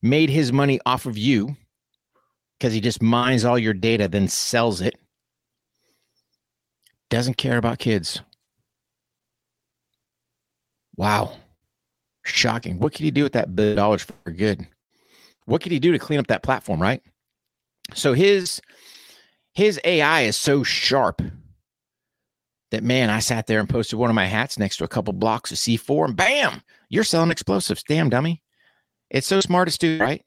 made 0.02 0.30
his 0.30 0.52
money 0.52 0.80
off 0.86 1.06
of 1.06 1.18
you 1.18 1.56
because 2.58 2.74
he 2.74 2.82
just 2.82 3.02
mines 3.02 3.46
all 3.46 3.60
your 3.60 3.74
data, 3.74 4.08
then 4.08 4.28
sells 4.28 4.82
it. 4.82 4.96
Doesn't 7.10 7.38
care 7.38 7.58
about 7.58 7.80
kids. 7.80 8.22
Wow. 10.98 11.34
Shocking. 12.24 12.80
What 12.80 12.94
could 12.94 13.04
he 13.04 13.12
do 13.12 13.24
with 13.24 13.34
that 13.34 13.56
billion 13.56 13.78
dollars 13.78 14.04
for 14.04 14.32
good? 14.32 14.68
What 15.46 15.62
could 15.62 15.72
he 15.72 15.80
do 15.80 15.92
to 15.92 16.00
clean 16.00 16.20
up 16.20 16.28
that 16.28 16.44
platform, 16.44 16.82
right? 16.82 17.02
So 17.94 18.14
his 18.14 18.62
his 19.54 19.80
AI 19.84 20.22
is 20.22 20.36
so 20.36 20.64
sharp 20.64 21.22
that 22.72 22.84
man, 22.84 23.10
I 23.10 23.20
sat 23.20 23.48
there 23.48 23.60
and 23.60 23.70
posted 23.70 24.00
one 24.00 24.10
of 24.10 24.16
my 24.16 24.26
hats 24.26 24.58
next 24.58 24.78
to 24.78 24.84
a 24.84 24.88
couple 24.88 25.14
blocks 25.14 25.52
of 25.52 25.58
C4 25.58 26.06
and 26.06 26.16
bam, 26.16 26.62
you're 26.90 27.04
selling 27.04 27.32
explosives. 27.32 27.84
Damn 27.84 28.10
dummy. 28.10 28.42
It's 29.10 29.28
so 29.28 29.40
smart 29.40 29.70
to 29.70 29.78
do, 29.78 30.00
right? 30.00 30.25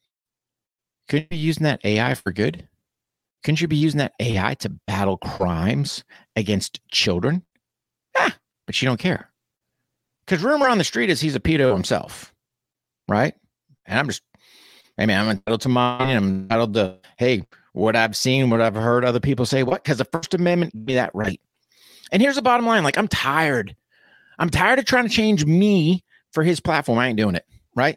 Couldn't 1.08 1.24
you 1.24 1.28
be 1.28 1.36
using 1.36 1.64
that 1.64 1.80
AI 1.84 2.14
for 2.14 2.32
good? 2.32 2.68
Couldn't 3.42 3.60
you 3.60 3.68
be 3.68 3.76
using 3.76 3.98
that 3.98 4.14
AI 4.20 4.54
to 4.54 4.68
battle 4.68 5.16
crimes 5.16 6.04
against 6.36 6.80
children? 6.88 7.44
Ah, 8.16 8.36
but 8.66 8.80
you 8.80 8.86
don't 8.86 9.00
care. 9.00 9.30
Because 10.26 10.44
rumor 10.44 10.68
on 10.68 10.78
the 10.78 10.84
street 10.84 11.08
is 11.08 11.20
he's 11.20 11.36
a 11.36 11.40
pedo 11.40 11.72
himself, 11.72 12.34
right? 13.08 13.34
And 13.86 13.98
I'm 13.98 14.08
just, 14.08 14.22
hey 14.98 15.06
man, 15.06 15.20
I'm 15.20 15.30
entitled 15.30 15.62
to 15.62 15.68
mine. 15.70 16.16
I'm 16.16 16.42
entitled 16.42 16.74
to, 16.74 16.98
hey, 17.16 17.44
what 17.72 17.96
I've 17.96 18.16
seen, 18.16 18.50
what 18.50 18.60
I've 18.60 18.74
heard 18.74 19.04
other 19.04 19.20
people 19.20 19.46
say. 19.46 19.62
What? 19.62 19.82
Because 19.82 19.98
the 19.98 20.04
First 20.04 20.34
Amendment 20.34 20.74
gave 20.74 20.86
me 20.86 20.94
that 20.94 21.14
right. 21.14 21.40
And 22.12 22.20
here's 22.20 22.36
the 22.36 22.42
bottom 22.42 22.66
line: 22.66 22.82
like 22.82 22.98
I'm 22.98 23.08
tired. 23.08 23.74
I'm 24.38 24.50
tired 24.50 24.78
of 24.78 24.84
trying 24.84 25.08
to 25.08 25.14
change 25.14 25.44
me 25.44 26.04
for 26.32 26.42
his 26.42 26.60
platform. 26.60 26.98
I 26.98 27.08
ain't 27.08 27.18
doing 27.18 27.34
it. 27.34 27.46
Right? 27.74 27.96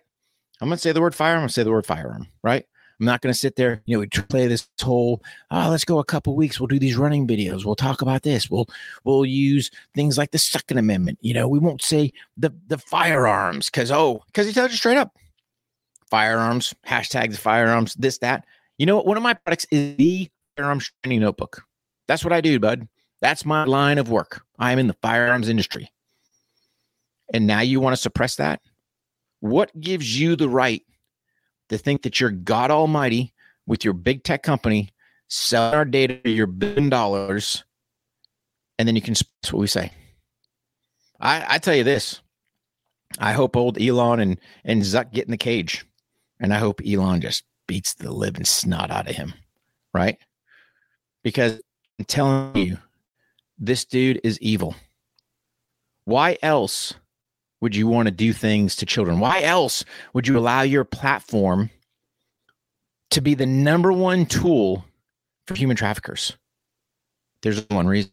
I'm 0.62 0.70
gonna 0.70 0.78
say 0.78 0.92
the 0.92 1.02
word 1.02 1.16
firearm. 1.16 1.40
I'm 1.40 1.44
gonna 1.44 1.50
say 1.50 1.64
the 1.64 1.72
word 1.72 1.86
firearm. 1.86 2.28
Right? 2.44 2.66
I'm 3.02 3.06
not 3.06 3.22
going 3.22 3.34
to 3.34 3.40
sit 3.40 3.56
there, 3.56 3.82
you 3.86 3.96
know, 3.96 4.02
we 4.02 4.08
play 4.08 4.46
this 4.46 4.70
whole, 4.80 5.24
oh, 5.50 5.70
let's 5.72 5.84
go 5.84 5.98
a 5.98 6.06
couple 6.06 6.36
weeks. 6.36 6.60
We'll 6.60 6.68
do 6.68 6.78
these 6.78 6.96
running 6.96 7.26
videos. 7.26 7.66
We'll 7.66 7.76
talk 7.76 8.04
about 8.04 8.22
this. 8.22 8.48
We'll 8.48 8.68
we'll 9.04 9.26
use 9.26 9.72
things 9.96 10.20
like 10.20 10.30
the 10.30 10.38
Second 10.38 10.78
Amendment. 10.78 11.18
You 11.20 11.34
know, 11.34 11.48
we 11.48 11.58
won't 11.58 11.82
say 11.82 12.14
the 12.38 12.54
the 12.68 12.78
firearms 12.78 13.72
because 13.72 13.90
oh, 13.92 14.22
because 14.28 14.46
he 14.46 14.54
tells 14.54 14.70
you 14.70 14.78
straight 14.78 14.98
up, 14.98 15.18
firearms, 16.12 16.76
hashtags 16.88 17.38
firearms, 17.38 17.96
this 17.96 18.20
that. 18.20 18.46
You 18.78 18.86
know, 18.86 18.98
what? 18.98 19.08
one 19.08 19.18
of 19.18 19.24
my 19.24 19.34
products 19.34 19.66
is 19.72 19.96
the 19.96 20.30
firearms 20.56 20.92
training 21.02 21.22
notebook. 21.22 21.64
That's 22.08 22.24
what 22.24 22.34
I 22.34 22.40
do, 22.40 22.60
bud. 22.60 22.88
That's 23.20 23.46
my 23.46 23.64
line 23.64 23.98
of 23.98 24.12
work. 24.12 24.44
I 24.60 24.74
am 24.74 24.78
in 24.78 24.86
the 24.86 24.98
firearms 25.02 25.50
industry. 25.50 25.92
And 27.34 27.48
now 27.48 27.62
you 27.62 27.80
want 27.80 27.96
to 27.96 28.02
suppress 28.02 28.36
that? 28.36 28.62
What 29.40 29.72
gives 29.82 30.20
you 30.20 30.36
the 30.36 30.50
right 30.50 30.84
to 31.72 31.78
think 31.78 32.04
that 32.04 32.20
you're 32.20 32.30
God 32.30 32.70
Almighty 32.70 33.34
with 33.66 33.84
your 33.84 33.94
big 33.94 34.24
tech 34.24 34.44
company 34.44 34.90
selling 35.30 35.74
our 35.74 35.86
data 35.86 36.18
to 36.22 36.30
your 36.30 36.48
billion 36.48 36.90
dollars, 36.90 37.64
and 38.78 38.88
then 38.88 38.96
you 38.96 39.02
can 39.02 39.14
that's 39.14 39.54
what 39.54 39.62
we 39.62 39.68
say. 39.68 39.92
I, 41.20 41.56
I 41.56 41.58
tell 41.60 41.76
you 41.76 41.86
this. 41.86 42.22
I 43.20 43.32
hope 43.32 43.56
old 43.56 43.82
Elon 43.82 44.20
and, 44.20 44.40
and 44.66 44.82
Zuck 44.82 45.12
get 45.14 45.26
in 45.26 45.32
the 45.32 45.38
cage. 45.38 45.86
And 46.40 46.54
I 46.54 46.58
hope 46.58 46.82
Elon 46.86 47.22
just 47.22 47.44
beats 47.68 47.94
the 47.94 48.12
living 48.12 48.46
snot 48.46 48.92
out 48.92 49.10
of 49.10 49.16
him. 49.16 49.34
Right? 49.94 50.18
Because 51.24 51.62
I'm 52.00 52.06
telling 52.06 52.56
you, 52.56 52.78
this 53.58 53.86
dude 53.86 54.20
is 54.24 54.40
evil. 54.40 54.76
Why 56.06 56.38
else 56.42 56.96
would 57.62 57.76
you 57.76 57.88
want 57.88 58.08
to 58.08 58.12
do 58.12 58.34
things 58.34 58.76
to 58.78 58.86
children? 58.86 59.20
Why 59.20 59.44
else 59.44 59.86
would 60.14 60.28
you 60.28 60.38
allow 60.38 60.64
your 60.64 60.84
platform 60.84 61.70
to 63.12 63.22
be 63.22 63.36
the 63.36 63.46
number 63.46 63.94
one 63.94 64.26
tool 64.26 64.84
for 65.48 65.56
human 65.56 65.78
traffickers? 65.78 66.36
There's 67.44 67.68
one 67.70 67.88
reason 67.88 68.12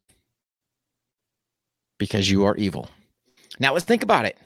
because 1.98 2.30
you 2.30 2.44
are 2.44 2.56
evil. 2.56 2.88
Now 3.58 3.72
let's 3.72 3.84
think 3.84 4.02
about 4.02 4.26
it. 4.26 4.38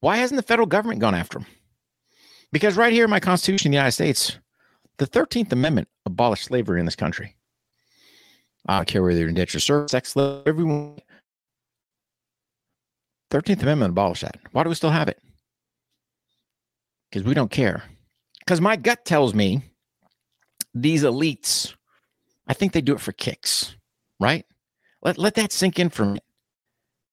Why 0.00 0.16
hasn't 0.16 0.36
the 0.36 0.46
federal 0.46 0.66
government 0.66 1.00
gone 1.00 1.14
after 1.14 1.38
them? 1.38 1.48
Because 2.52 2.76
right 2.76 2.92
here 2.92 3.04
in 3.04 3.10
my 3.10 3.20
Constitution 3.20 3.68
of 3.68 3.72
the 3.72 3.76
United 3.76 3.92
States, 3.92 4.38
the 4.98 5.06
13th 5.06 5.52
Amendment 5.52 5.88
abolished 6.06 6.44
slavery 6.44 6.80
in 6.80 6.86
this 6.86 6.96
country. 6.96 7.34
I 8.66 8.78
don't 8.78 8.88
care 8.88 9.02
whether 9.02 9.18
you're 9.18 9.28
indentured 9.28 9.62
service, 9.62 9.92
sex 9.92 10.16
everyone 10.16 10.98
13th 13.30 13.62
Amendment 13.62 13.90
abolished 13.90 14.22
that. 14.22 14.38
Why 14.52 14.62
do 14.62 14.68
we 14.68 14.74
still 14.74 14.90
have 14.90 15.08
it? 15.08 15.20
Because 17.10 17.24
we 17.24 17.34
don't 17.34 17.50
care. 17.50 17.82
Because 18.40 18.60
my 18.60 18.76
gut 18.76 19.04
tells 19.04 19.34
me 19.34 19.62
these 20.74 21.02
elites, 21.02 21.74
I 22.46 22.54
think 22.54 22.72
they 22.72 22.80
do 22.80 22.94
it 22.94 23.00
for 23.00 23.12
kicks, 23.12 23.76
right? 24.20 24.44
Let, 25.02 25.18
let 25.18 25.34
that 25.34 25.52
sink 25.52 25.78
in 25.78 25.90
for 25.90 26.04
me. 26.04 26.20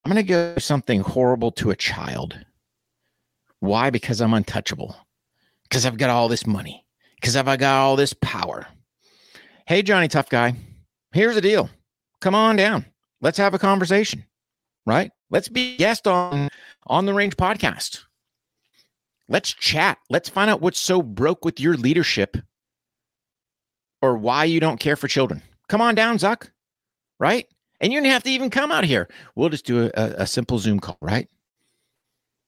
I'm 0.06 0.12
going 0.12 0.24
to 0.24 0.28
go 0.28 0.56
something 0.58 1.02
horrible 1.02 1.52
to 1.54 1.72
a 1.72 1.76
child. 1.76 2.38
Why? 3.60 3.90
Because 3.90 4.20
I'm 4.20 4.34
untouchable. 4.34 4.96
Because 5.64 5.86
I've 5.86 5.98
got 5.98 6.10
all 6.10 6.28
this 6.28 6.46
money. 6.46 6.86
Because 7.16 7.36
I've 7.36 7.46
got 7.46 7.64
all 7.64 7.96
this 7.96 8.14
power. 8.14 8.68
Hey, 9.66 9.82
Johnny 9.82 10.10
Tough 10.10 10.30
Guy, 10.30 10.56
here's 11.14 11.36
the 11.36 11.42
deal. 11.42 11.70
Come 12.20 12.36
on 12.36 12.58
down. 12.58 12.86
Let's 13.22 13.38
have 13.38 13.54
a 13.54 13.60
conversation, 13.60 14.26
right? 14.86 15.12
Let's 15.34 15.50
be 15.50 15.78
guest 15.78 16.06
on 16.06 16.48
on 16.86 17.08
the 17.08 17.14
range 17.14 17.38
podcast. 17.38 18.04
Let's 19.28 19.52
chat. 19.52 19.98
Let's 20.12 20.30
find 20.30 20.48
out 20.48 20.62
what's 20.62 20.80
so 20.80 21.02
broke 21.02 21.44
with 21.44 21.60
your 21.60 21.76
leadership 21.76 22.38
or 24.04 24.16
why 24.16 24.46
you 24.46 24.60
don't 24.60 24.80
care 24.80 24.96
for 24.96 25.08
children. 25.08 25.42
Come 25.70 25.82
on 25.82 25.96
down, 25.96 26.20
Zuck. 26.20 26.52
Right? 27.20 27.48
And 27.82 27.92
you 27.92 28.00
don't 28.00 28.12
have 28.12 28.22
to 28.24 28.30
even 28.30 28.52
come 28.52 28.72
out 28.72 28.84
here. 28.84 29.10
We'll 29.36 29.50
just 29.50 29.66
do 29.66 29.86
a, 29.86 29.92
a 29.96 30.28
simple 30.28 30.60
Zoom 30.60 30.80
call, 30.80 31.00
right? 31.02 31.28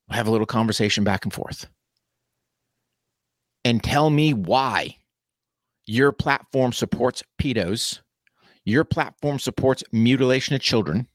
We'll 0.07 0.17
have 0.17 0.27
a 0.27 0.31
little 0.31 0.45
conversation 0.45 1.03
back 1.03 1.25
and 1.25 1.33
forth. 1.33 1.67
And 3.63 3.83
tell 3.83 4.11
me 4.11 4.35
why 4.35 4.97
your 5.87 6.11
platform 6.11 6.71
supports 6.71 7.23
pedos, 7.41 8.01
your 8.63 8.83
platform 8.83 9.39
supports 9.39 9.83
mutilation 9.91 10.53
of 10.53 10.61
children, 10.61 11.07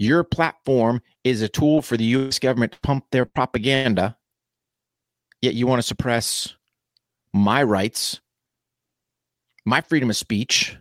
your 0.00 0.24
platform 0.24 1.02
is 1.24 1.42
a 1.42 1.48
tool 1.48 1.82
for 1.82 1.98
the 1.98 2.04
US 2.04 2.38
government 2.38 2.72
to 2.72 2.80
pump 2.80 3.04
their 3.12 3.26
propaganda, 3.26 4.16
yet 5.42 5.52
you 5.52 5.66
want 5.66 5.78
to 5.78 5.86
suppress 5.86 6.54
my 7.34 7.62
rights, 7.62 8.18
my 9.66 9.82
freedom 9.82 10.08
of 10.08 10.16
speech, 10.16 10.74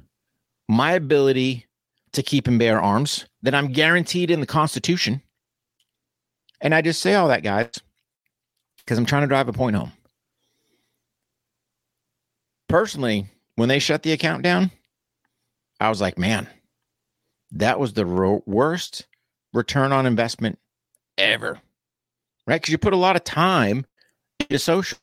my 0.69 0.93
ability 0.93 1.65
to 2.13 2.23
keep 2.23 2.47
and 2.47 2.57
bear 2.57 2.81
arms 2.81 3.25
that 3.41 3.53
I'm 3.53 3.73
guaranteed 3.73 4.31
in 4.31 4.39
the 4.39 4.45
Constitution. 4.45 5.21
And 6.61 6.73
I 6.73 6.81
just 6.81 7.01
say 7.01 7.15
all 7.15 7.27
that, 7.27 7.43
guys, 7.43 7.71
because 8.77 8.97
I'm 8.97 9.05
trying 9.05 9.23
to 9.23 9.27
drive 9.27 9.49
a 9.49 9.53
point 9.53 9.75
home. 9.75 9.91
Personally, 12.69 13.27
when 13.55 13.67
they 13.67 13.79
shut 13.79 14.03
the 14.03 14.13
account 14.13 14.43
down, 14.43 14.71
I 15.81 15.89
was 15.89 15.99
like, 15.99 16.17
man, 16.17 16.47
that 17.51 17.79
was 17.79 17.93
the 17.93 18.05
ro- 18.05 18.43
worst 18.45 19.07
return 19.53 19.91
on 19.91 20.05
investment 20.05 20.59
ever. 21.17 21.59
Right? 22.47 22.61
Because 22.61 22.71
you 22.71 22.77
put 22.77 22.93
a 22.93 22.97
lot 22.97 23.15
of 23.15 23.23
time 23.23 23.85
into 24.39 24.59
social 24.59 24.97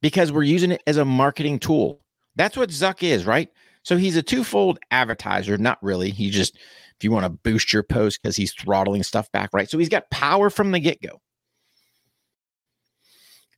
because 0.00 0.32
we're 0.32 0.42
using 0.42 0.70
it 0.72 0.82
as 0.86 0.96
a 0.96 1.04
marketing 1.04 1.58
tool. 1.58 2.00
That's 2.36 2.56
what 2.56 2.70
Zuck 2.70 3.02
is, 3.02 3.26
right? 3.26 3.50
So 3.82 3.96
he's 3.96 4.16
a 4.16 4.22
twofold 4.22 4.78
advertiser, 4.90 5.58
not 5.58 5.82
really. 5.82 6.10
He 6.10 6.30
just, 6.30 6.56
if 6.56 7.02
you 7.02 7.10
want 7.10 7.24
to 7.24 7.30
boost 7.30 7.72
your 7.72 7.82
post 7.82 8.20
because 8.22 8.36
he's 8.36 8.52
throttling 8.52 9.02
stuff 9.02 9.30
back, 9.32 9.50
right? 9.52 9.68
So 9.68 9.78
he's 9.78 9.88
got 9.88 10.10
power 10.10 10.50
from 10.50 10.70
the 10.70 10.80
get 10.80 11.02
go. 11.02 11.20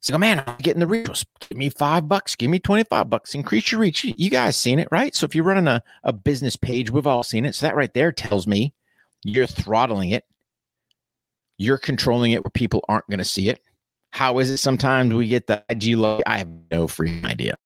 So, 0.03 0.19
man, 0.19 0.43
I'm 0.45 0.57
getting 0.57 0.81
the 0.81 0.87
reach. 0.89 1.25
Give 1.49 1.57
me 1.57 1.69
five 1.69 2.09
bucks. 2.09 2.35
Give 2.35 2.51
me 2.51 2.59
25 2.59 3.09
bucks. 3.09 3.37
Increase 3.37 3.71
your 3.71 3.81
reach. 3.81 4.03
You 4.03 4.31
guys 4.31 4.57
seen 4.57 4.81
it, 4.81 4.89
right? 4.91 5.15
So 5.15 5.25
if 5.25 5.35
you're 5.35 5.45
running 5.45 5.69
a, 5.69 5.81
a 6.03 6.13
business 6.13 6.57
page, 6.57 6.91
we've 6.91 7.07
all 7.07 7.23
seen 7.23 7.45
it. 7.45 7.55
So 7.55 7.67
that 7.67 7.77
right 7.77 7.95
there 7.95 8.11
tells 8.11 8.49
me 8.49 8.75
you're 9.23 9.47
throttling 9.47 10.11
it. 10.11 10.25
You're 11.57 11.79
controlling 11.79 12.33
it 12.33 12.43
where 12.43 12.51
people 12.51 12.85
aren't 12.89 13.09
going 13.09 13.19
to 13.19 13.25
see 13.25 13.49
it. 13.49 13.61
How 14.11 14.41
is 14.41 14.51
it 14.51 14.57
sometimes 14.57 15.15
we 15.15 15.29
get 15.29 15.47
the 15.47 15.65
IG? 15.69 15.97
I 16.27 16.39
have 16.39 16.51
no 16.73 16.89
freaking 16.89 17.25
idea. 17.25 17.57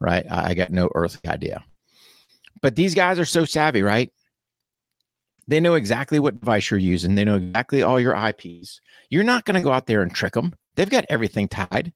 Right. 0.00 0.26
I 0.28 0.54
got 0.54 0.72
no 0.72 0.90
earthly 0.96 1.30
idea. 1.30 1.62
But 2.60 2.74
these 2.74 2.96
guys 2.96 3.20
are 3.20 3.24
so 3.24 3.44
savvy, 3.44 3.82
right? 3.82 4.12
They 5.46 5.60
know 5.60 5.74
exactly 5.74 6.18
what 6.18 6.40
device 6.40 6.72
you're 6.72 6.80
using. 6.80 7.14
They 7.14 7.24
know 7.24 7.36
exactly 7.36 7.84
all 7.84 8.00
your 8.00 8.16
IPs. 8.16 8.80
You're 9.10 9.22
not 9.22 9.44
going 9.44 9.54
to 9.54 9.62
go 9.62 9.72
out 9.72 9.86
there 9.86 10.02
and 10.02 10.12
trick 10.12 10.32
them. 10.32 10.54
They've 10.76 10.90
got 10.90 11.06
everything 11.08 11.48
tied. 11.48 11.92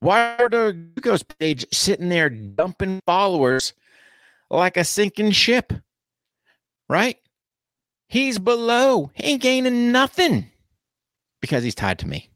Why 0.00 0.36
are 0.38 0.48
the 0.48 0.90
glucose 0.94 1.22
page 1.22 1.66
sitting 1.72 2.10
there 2.10 2.28
dumping 2.28 3.00
followers 3.06 3.72
like 4.50 4.76
a 4.76 4.84
sinking 4.84 5.30
ship? 5.30 5.72
Right? 6.88 7.16
He's 8.08 8.38
below. 8.38 9.10
He 9.14 9.24
ain't 9.24 9.42
gaining 9.42 9.92
nothing 9.92 10.50
because 11.40 11.64
he's 11.64 11.74
tied 11.74 11.98
to 12.00 12.08
me. 12.08 12.28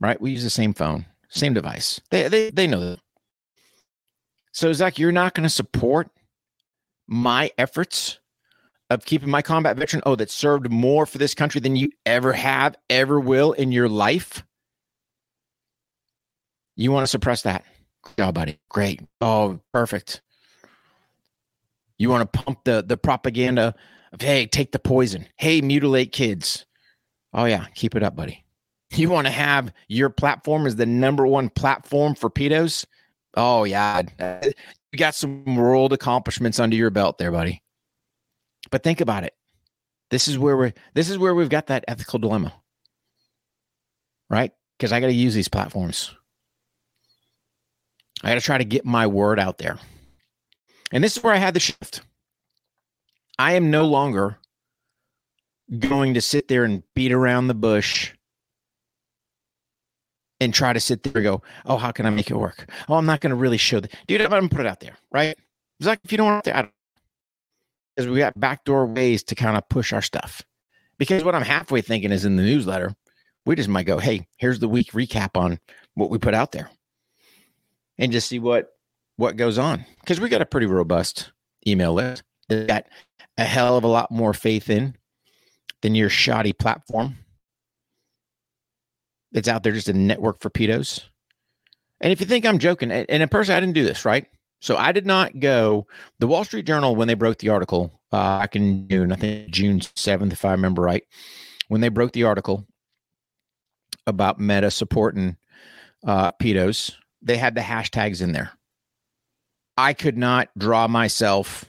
Right? 0.00 0.20
We 0.20 0.30
use 0.30 0.44
the 0.44 0.50
same 0.50 0.72
phone, 0.72 1.06
same 1.28 1.54
device. 1.54 2.00
They 2.10 2.28
they 2.28 2.50
they 2.50 2.66
know 2.66 2.80
that. 2.80 3.00
So 4.52 4.70
Zuck, 4.70 4.98
you're 4.98 5.12
not 5.12 5.34
going 5.34 5.44
to 5.44 5.50
support 5.50 6.08
my 7.06 7.50
efforts 7.58 8.17
of 8.90 9.04
keeping 9.04 9.30
my 9.30 9.42
combat 9.42 9.76
veteran, 9.76 10.02
oh, 10.06 10.16
that 10.16 10.30
served 10.30 10.70
more 10.70 11.06
for 11.06 11.18
this 11.18 11.34
country 11.34 11.60
than 11.60 11.76
you 11.76 11.90
ever 12.06 12.32
have, 12.32 12.76
ever 12.88 13.20
will 13.20 13.52
in 13.52 13.72
your 13.72 13.88
life. 13.88 14.42
You 16.76 16.92
want 16.92 17.04
to 17.04 17.08
suppress 17.08 17.42
that? 17.42 17.64
Oh, 18.18 18.32
buddy. 18.32 18.58
Great. 18.68 19.02
Oh, 19.20 19.60
perfect. 19.72 20.22
You 21.98 22.08
want 22.10 22.32
to 22.32 22.38
pump 22.38 22.60
the 22.64 22.82
the 22.86 22.96
propaganda 22.96 23.74
of 24.12 24.20
hey, 24.20 24.46
take 24.46 24.72
the 24.72 24.78
poison. 24.78 25.26
Hey, 25.36 25.60
mutilate 25.60 26.12
kids. 26.12 26.64
Oh 27.34 27.44
yeah, 27.44 27.66
keep 27.74 27.94
it 27.96 28.02
up, 28.02 28.16
buddy. 28.16 28.44
You 28.92 29.10
want 29.10 29.26
to 29.26 29.32
have 29.32 29.72
your 29.88 30.08
platform 30.08 30.66
as 30.66 30.76
the 30.76 30.86
number 30.86 31.26
one 31.26 31.50
platform 31.50 32.14
for 32.14 32.30
pedos? 32.30 32.86
Oh 33.36 33.64
yeah, 33.64 34.02
you 34.92 34.98
got 34.98 35.14
some 35.14 35.56
world 35.56 35.92
accomplishments 35.92 36.58
under 36.58 36.76
your 36.76 36.90
belt 36.90 37.18
there, 37.18 37.32
buddy. 37.32 37.62
But 38.70 38.82
think 38.82 39.00
about 39.00 39.24
it. 39.24 39.34
This 40.10 40.28
is 40.28 40.38
where 40.38 40.56
we're 40.56 40.72
this 40.94 41.10
is 41.10 41.18
where 41.18 41.34
we've 41.34 41.48
got 41.48 41.66
that 41.66 41.84
ethical 41.88 42.18
dilemma. 42.18 42.52
Right? 44.30 44.52
Because 44.76 44.92
I 44.92 45.00
got 45.00 45.06
to 45.06 45.12
use 45.12 45.34
these 45.34 45.48
platforms. 45.48 46.14
I 48.22 48.28
got 48.28 48.34
to 48.34 48.40
try 48.40 48.58
to 48.58 48.64
get 48.64 48.84
my 48.84 49.06
word 49.06 49.38
out 49.38 49.58
there. 49.58 49.78
And 50.92 51.04
this 51.04 51.16
is 51.16 51.22
where 51.22 51.34
I 51.34 51.38
had 51.38 51.54
the 51.54 51.60
shift. 51.60 52.02
I 53.38 53.52
am 53.52 53.70
no 53.70 53.84
longer 53.84 54.38
going 55.78 56.14
to 56.14 56.20
sit 56.20 56.48
there 56.48 56.64
and 56.64 56.82
beat 56.94 57.12
around 57.12 57.48
the 57.48 57.54
bush 57.54 58.12
and 60.40 60.54
try 60.54 60.72
to 60.72 60.80
sit 60.80 61.02
there 61.02 61.12
and 61.16 61.24
go, 61.24 61.42
oh, 61.66 61.76
how 61.76 61.92
can 61.92 62.06
I 62.06 62.10
make 62.10 62.30
it 62.30 62.36
work? 62.36 62.70
Oh, 62.88 62.94
I'm 62.94 63.06
not 63.06 63.20
going 63.20 63.30
to 63.30 63.36
really 63.36 63.58
show 63.58 63.80
that. 63.80 63.94
Dude, 64.06 64.20
I'm 64.20 64.30
going 64.30 64.48
to 64.48 64.54
put 64.54 64.64
it 64.64 64.68
out 64.68 64.80
there, 64.80 64.96
right? 65.12 65.36
It's 65.78 65.86
like 65.86 66.00
if 66.04 66.12
you 66.12 66.18
don't 66.18 66.26
want 66.26 66.46
it, 66.46 66.54
I 66.54 66.62
don't 66.62 66.72
because 67.98 68.12
we 68.12 68.20
got 68.20 68.38
backdoor 68.38 68.86
ways 68.86 69.24
to 69.24 69.34
kind 69.34 69.56
of 69.56 69.68
push 69.68 69.92
our 69.92 70.00
stuff. 70.00 70.40
Because 70.98 71.24
what 71.24 71.34
I'm 71.34 71.42
halfway 71.42 71.80
thinking 71.80 72.12
is 72.12 72.24
in 72.24 72.36
the 72.36 72.44
newsletter, 72.44 72.94
we 73.44 73.56
just 73.56 73.68
might 73.68 73.86
go, 73.86 73.98
hey, 73.98 74.28
here's 74.36 74.60
the 74.60 74.68
week 74.68 74.92
recap 74.92 75.36
on 75.36 75.58
what 75.94 76.08
we 76.08 76.16
put 76.16 76.32
out 76.32 76.52
there, 76.52 76.70
and 77.98 78.12
just 78.12 78.28
see 78.28 78.38
what 78.38 78.68
what 79.16 79.36
goes 79.36 79.58
on. 79.58 79.84
Because 80.00 80.20
we 80.20 80.28
got 80.28 80.42
a 80.42 80.46
pretty 80.46 80.68
robust 80.68 81.32
email 81.66 81.92
list. 81.92 82.22
that 82.48 82.88
a 83.36 83.44
hell 83.44 83.76
of 83.76 83.82
a 83.82 83.88
lot 83.88 84.12
more 84.12 84.32
faith 84.32 84.70
in 84.70 84.94
than 85.82 85.96
your 85.96 86.08
shoddy 86.08 86.52
platform. 86.52 87.16
that's 89.32 89.48
out 89.48 89.64
there 89.64 89.72
just 89.72 89.88
a 89.88 89.92
network 89.92 90.40
for 90.40 90.50
pedos. 90.50 91.02
And 92.00 92.12
if 92.12 92.20
you 92.20 92.26
think 92.26 92.46
I'm 92.46 92.60
joking, 92.60 92.92
and 92.92 93.08
in 93.08 93.28
person, 93.28 93.56
I 93.56 93.60
didn't 93.60 93.74
do 93.74 93.84
this, 93.84 94.04
right? 94.04 94.26
So 94.60 94.76
I 94.76 94.92
did 94.92 95.06
not 95.06 95.38
go. 95.38 95.86
The 96.18 96.26
Wall 96.26 96.44
Street 96.44 96.66
Journal, 96.66 96.96
when 96.96 97.08
they 97.08 97.14
broke 97.14 97.38
the 97.38 97.50
article 97.50 98.00
uh, 98.12 98.40
back 98.40 98.56
in 98.56 98.88
June, 98.88 99.12
I 99.12 99.16
think 99.16 99.50
June 99.50 99.80
7th, 99.80 100.32
if 100.32 100.44
I 100.44 100.52
remember 100.52 100.82
right, 100.82 101.04
when 101.68 101.80
they 101.80 101.88
broke 101.88 102.12
the 102.12 102.24
article 102.24 102.66
about 104.06 104.40
Meta 104.40 104.70
supporting 104.70 105.36
uh, 106.06 106.32
pedos, 106.32 106.94
they 107.22 107.36
had 107.36 107.54
the 107.54 107.60
hashtags 107.60 108.20
in 108.20 108.32
there. 108.32 108.52
I 109.76 109.92
could 109.92 110.18
not 110.18 110.48
draw 110.58 110.88
myself 110.88 111.64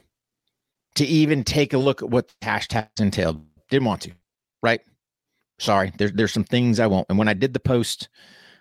to 0.96 1.06
even 1.06 1.44
take 1.44 1.74
a 1.74 1.78
look 1.78 2.02
at 2.02 2.10
what 2.10 2.28
the 2.28 2.34
hashtags 2.46 3.00
entailed. 3.00 3.46
Didn't 3.70 3.86
want 3.86 4.02
to, 4.02 4.12
right? 4.64 4.82
Sorry, 5.60 5.92
there's 5.98 6.14
there's 6.14 6.34
some 6.34 6.44
things 6.44 6.80
I 6.80 6.88
won't. 6.88 7.06
And 7.10 7.20
when 7.20 7.28
I 7.28 7.34
did 7.34 7.54
the 7.54 7.60
post, 7.60 8.10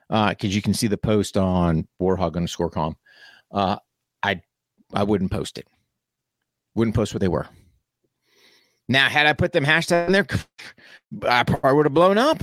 because 0.09 0.37
uh, 0.45 0.47
you 0.49 0.61
can 0.61 0.75
see 0.75 0.87
the 0.87 0.99
post 0.99 1.37
on 1.39 1.87
War 1.99 2.17
HOGG 2.17 2.37
underscore 2.37 2.71
com, 2.71 2.97
uh, 3.53 3.77
I 4.93 5.05
wouldn't 5.05 5.31
post 5.31 5.59
it. 5.59 5.67
Wouldn't 6.75 6.97
post 6.97 7.13
what 7.13 7.21
they 7.21 7.29
were. 7.29 7.47
Now, 8.89 9.09
had 9.09 9.27
I 9.27 9.33
put 9.35 9.53
them 9.53 9.65
hashtag 9.65 10.07
in 10.07 10.13
there, 10.13 10.27
I 11.29 11.43
probably 11.43 11.73
would 11.75 11.87
have 11.87 11.95
blown 11.95 12.17
up, 12.17 12.43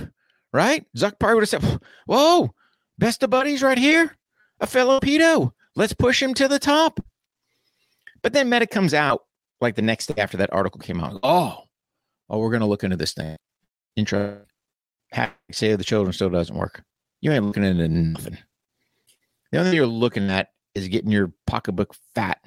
right? 0.54 0.86
Zuck 0.96 1.18
probably 1.20 1.36
would 1.36 1.50
have 1.50 1.62
said, 1.64 1.80
"Whoa, 2.06 2.54
best 3.00 3.24
of 3.24 3.32
buddies 3.32 3.64
right 3.64 3.78
here, 3.78 4.16
a 4.60 4.68
fellow 4.68 5.00
pedo. 5.00 5.54
Let's 5.76 5.94
push 5.94 6.22
him 6.22 6.34
to 6.36 6.48
the 6.48 6.60
top." 6.60 7.00
But 8.22 8.34
then 8.34 8.50
Meta 8.50 8.68
comes 8.68 8.94
out 8.94 9.26
like 9.62 9.76
the 9.76 9.82
next 9.82 10.08
day 10.08 10.22
after 10.22 10.38
that 10.38 10.54
article 10.54 10.80
came 10.80 11.02
out. 11.04 11.20
Oh, 11.24 11.64
oh, 12.30 12.40
we're 12.40 12.52
gonna 12.52 12.68
look 12.68 12.84
into 12.84 12.98
this 12.98 13.14
thing. 13.14 13.38
Intro. 13.96 14.42
Say 15.52 15.76
the 15.76 15.84
children 15.84 16.12
still 16.12 16.30
doesn't 16.30 16.56
work. 16.56 16.84
You 17.22 17.32
ain't 17.32 17.46
looking 17.46 17.64
into 17.64 17.88
nothing. 17.88 18.38
The 19.52 19.60
only 19.60 19.70
thing 19.70 19.78
you're 19.78 19.88
looking 19.88 20.30
at 20.30 20.50
is 20.76 20.88
getting 20.90 21.12
your 21.12 21.32
pocketbook 21.48 21.96
fat 22.14 22.40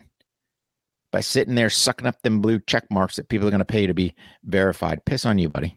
by 1.11 1.21
sitting 1.21 1.55
there 1.55 1.71
sucking 1.71 2.07
up 2.07 2.21
them 2.23 2.41
blue 2.41 2.61
check 2.61 2.85
marks 2.91 3.17
that 3.17 3.29
people 3.29 3.49
are 3.49 3.51
going 3.51 3.59
to 3.59 3.65
pay 3.65 3.87
to 3.87 3.95
be 3.95 4.15
verified. 4.45 5.05
Piss 5.05 5.25
on 5.25 5.39
you, 5.39 5.49
buddy. 5.49 5.77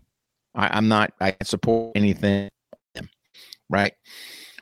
I, 0.53 0.77
am 0.77 0.87
not. 0.87 1.13
I 1.21 1.35
support 1.43 1.93
anything. 1.95 2.49
Right? 3.69 3.93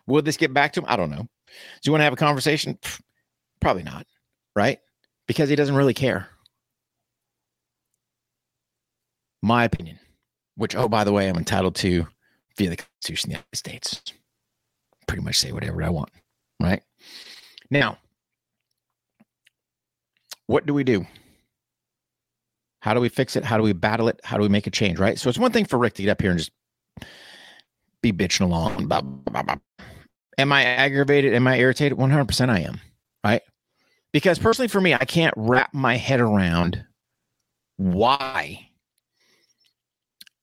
Will 0.05 0.21
this 0.21 0.37
get 0.37 0.53
back 0.53 0.73
to 0.73 0.81
him? 0.81 0.85
I 0.87 0.95
don't 0.95 1.09
know. 1.09 1.23
Do 1.23 1.81
you 1.83 1.91
want 1.91 2.01
to 2.01 2.05
have 2.05 2.13
a 2.13 2.17
conversation? 2.17 2.77
Probably 3.59 3.83
not. 3.83 4.05
Right? 4.55 4.79
Because 5.27 5.49
he 5.49 5.55
doesn't 5.55 5.75
really 5.75 5.95
care. 5.95 6.27
My 9.41 9.63
opinion, 9.63 9.97
which 10.55 10.75
oh 10.75 10.89
by 10.89 11.05
the 11.05 11.13
way, 11.13 11.29
I'm 11.29 11.37
entitled 11.37 11.75
to 11.75 12.05
via 12.57 12.69
the 12.69 12.75
Constitution 12.75 13.29
of 13.29 13.31
the 13.31 13.37
United 13.37 13.55
States. 13.55 14.01
Pretty 15.07 15.23
much 15.23 15.37
say 15.37 15.53
whatever 15.53 15.81
I 15.81 15.89
want. 15.89 16.11
Right? 16.61 16.83
Now, 17.71 17.97
what 20.47 20.65
do 20.65 20.73
we 20.73 20.83
do? 20.83 21.05
How 22.81 22.93
do 22.93 22.99
we 22.99 23.09
fix 23.09 23.35
it? 23.35 23.43
How 23.43 23.57
do 23.57 23.63
we 23.63 23.73
battle 23.73 24.07
it? 24.07 24.19
How 24.23 24.37
do 24.37 24.43
we 24.43 24.49
make 24.49 24.65
a 24.65 24.71
change? 24.71 24.99
Right. 24.99 25.19
So 25.19 25.29
it's 25.29 25.37
one 25.37 25.51
thing 25.51 25.65
for 25.65 25.77
Rick 25.77 25.95
to 25.95 26.03
get 26.03 26.11
up 26.11 26.21
here 26.21 26.31
and 26.31 26.39
just 26.39 26.51
be 28.01 28.11
bitching 28.11 28.41
along. 28.41 28.87
Blah, 28.87 29.01
blah, 29.01 29.43
blah, 29.43 29.55
am 30.37 30.51
I 30.51 30.63
aggravated? 30.63 31.33
Am 31.33 31.45
I 31.45 31.57
irritated? 31.57 31.97
100% 31.97 32.49
I 32.49 32.59
am. 32.61 32.79
Right. 33.23 33.41
Because 34.11 34.39
personally, 34.39 34.69
for 34.69 34.81
me, 34.81 34.93
I 34.93 35.05
can't 35.05 35.33
wrap 35.37 35.73
my 35.73 35.97
head 35.97 36.19
around 36.19 36.83
why 37.77 38.69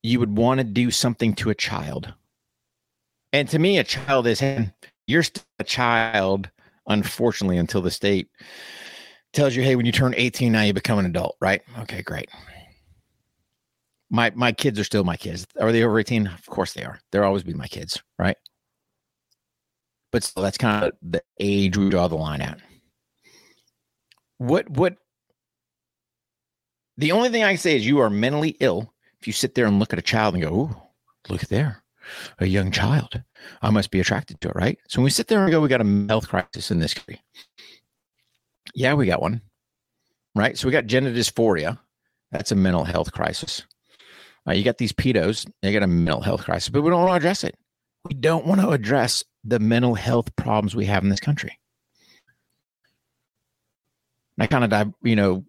you 0.02 0.20
would 0.20 0.36
want 0.36 0.58
to 0.58 0.64
do 0.64 0.90
something 0.90 1.34
to 1.34 1.50
a 1.50 1.54
child. 1.54 2.14
And 3.32 3.48
to 3.48 3.58
me, 3.58 3.78
a 3.78 3.84
child 3.84 4.26
is, 4.26 4.42
you're 5.06 5.24
still 5.24 5.42
a 5.58 5.64
child 5.64 6.50
unfortunately, 6.86 7.58
until 7.58 7.82
the 7.82 7.90
state 7.90 8.28
tells 9.32 9.54
you, 9.54 9.62
hey, 9.62 9.76
when 9.76 9.86
you 9.86 9.92
turn 9.92 10.14
18, 10.16 10.52
now 10.52 10.62
you 10.62 10.72
become 10.72 10.98
an 10.98 11.06
adult, 11.06 11.36
right? 11.40 11.62
Okay, 11.80 12.02
great. 12.02 12.28
My 14.08 14.30
my 14.34 14.52
kids 14.52 14.78
are 14.78 14.84
still 14.84 15.04
my 15.04 15.16
kids. 15.16 15.46
Are 15.60 15.72
they 15.72 15.82
over 15.82 15.98
18? 15.98 16.28
Of 16.28 16.46
course 16.46 16.72
they 16.72 16.84
are. 16.84 17.00
They'll 17.10 17.24
always 17.24 17.42
be 17.42 17.54
my 17.54 17.66
kids, 17.66 18.00
right? 18.18 18.36
But 20.12 20.22
still, 20.22 20.42
that's 20.42 20.58
kind 20.58 20.84
of 20.84 20.92
the 21.02 21.22
age 21.40 21.76
we 21.76 21.90
draw 21.90 22.06
the 22.06 22.14
line 22.14 22.40
at. 22.40 22.60
What 24.38 24.70
what 24.70 24.96
the 26.96 27.12
only 27.12 27.28
thing 27.30 27.42
I 27.42 27.50
can 27.52 27.58
say 27.58 27.76
is 27.76 27.86
you 27.86 27.98
are 27.98 28.10
mentally 28.10 28.56
ill 28.60 28.92
if 29.20 29.26
you 29.26 29.32
sit 29.32 29.54
there 29.54 29.66
and 29.66 29.78
look 29.78 29.92
at 29.92 29.98
a 29.98 30.02
child 30.02 30.34
and 30.34 30.42
go, 30.42 30.54
"Ooh, 30.54 30.76
look 31.28 31.42
there, 31.42 31.82
a 32.38 32.46
young 32.46 32.70
child. 32.70 33.22
I 33.62 33.70
must 33.70 33.90
be 33.90 34.00
attracted 34.00 34.40
to 34.40 34.48
it, 34.48 34.56
right?" 34.56 34.78
So 34.88 35.00
when 35.00 35.04
we 35.04 35.10
sit 35.10 35.28
there 35.28 35.42
and 35.42 35.50
go, 35.50 35.60
"We 35.60 35.68
got 35.68 35.80
a 35.80 36.06
health 36.08 36.28
crisis 36.28 36.70
in 36.70 36.78
this 36.78 36.94
country," 36.94 37.20
Yeah, 38.74 38.94
we 38.94 39.06
got 39.06 39.22
one. 39.22 39.40
Right. 40.34 40.56
So 40.56 40.68
we 40.68 40.72
got 40.72 40.86
gender 40.86 41.10
dysphoria. 41.10 41.78
That's 42.30 42.52
a 42.52 42.56
mental 42.56 42.84
health 42.84 43.12
crisis. 43.12 43.62
Uh, 44.46 44.52
you 44.52 44.64
got 44.64 44.78
these 44.78 44.92
pedos. 44.92 45.50
They 45.62 45.72
got 45.72 45.82
a 45.82 45.86
mental 45.86 46.20
health 46.20 46.44
crisis, 46.44 46.68
but 46.68 46.82
we 46.82 46.90
don't 46.90 47.00
want 47.00 47.12
to 47.12 47.16
address 47.16 47.42
it. 47.42 47.56
We 48.04 48.14
don't 48.14 48.46
want 48.46 48.60
to 48.60 48.70
address 48.70 49.24
the 49.44 49.58
mental 49.58 49.94
health 49.94 50.34
problems 50.36 50.76
we 50.76 50.84
have 50.84 51.02
in 51.02 51.08
this 51.08 51.20
country. 51.20 51.58
I 54.38 54.46
kind 54.46 54.70
of, 54.70 54.92
you 55.02 55.16
know, 55.16 55.44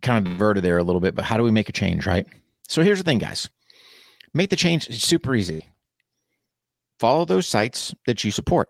kind 0.00 0.26
of 0.26 0.32
diverted 0.32 0.64
there 0.64 0.78
a 0.78 0.82
little 0.82 1.00
bit, 1.00 1.14
but 1.14 1.26
how 1.26 1.36
do 1.36 1.42
we 1.42 1.50
make 1.50 1.68
a 1.68 1.72
change, 1.72 2.06
right? 2.06 2.26
So 2.68 2.82
here's 2.82 2.98
the 2.98 3.04
thing, 3.04 3.18
guys. 3.18 3.50
Make 4.32 4.50
the 4.50 4.56
change 4.56 4.88
super 5.02 5.34
easy. 5.34 5.66
Follow 6.98 7.24
those 7.24 7.46
sites 7.46 7.94
that 8.06 8.24
you 8.24 8.30
support. 8.30 8.68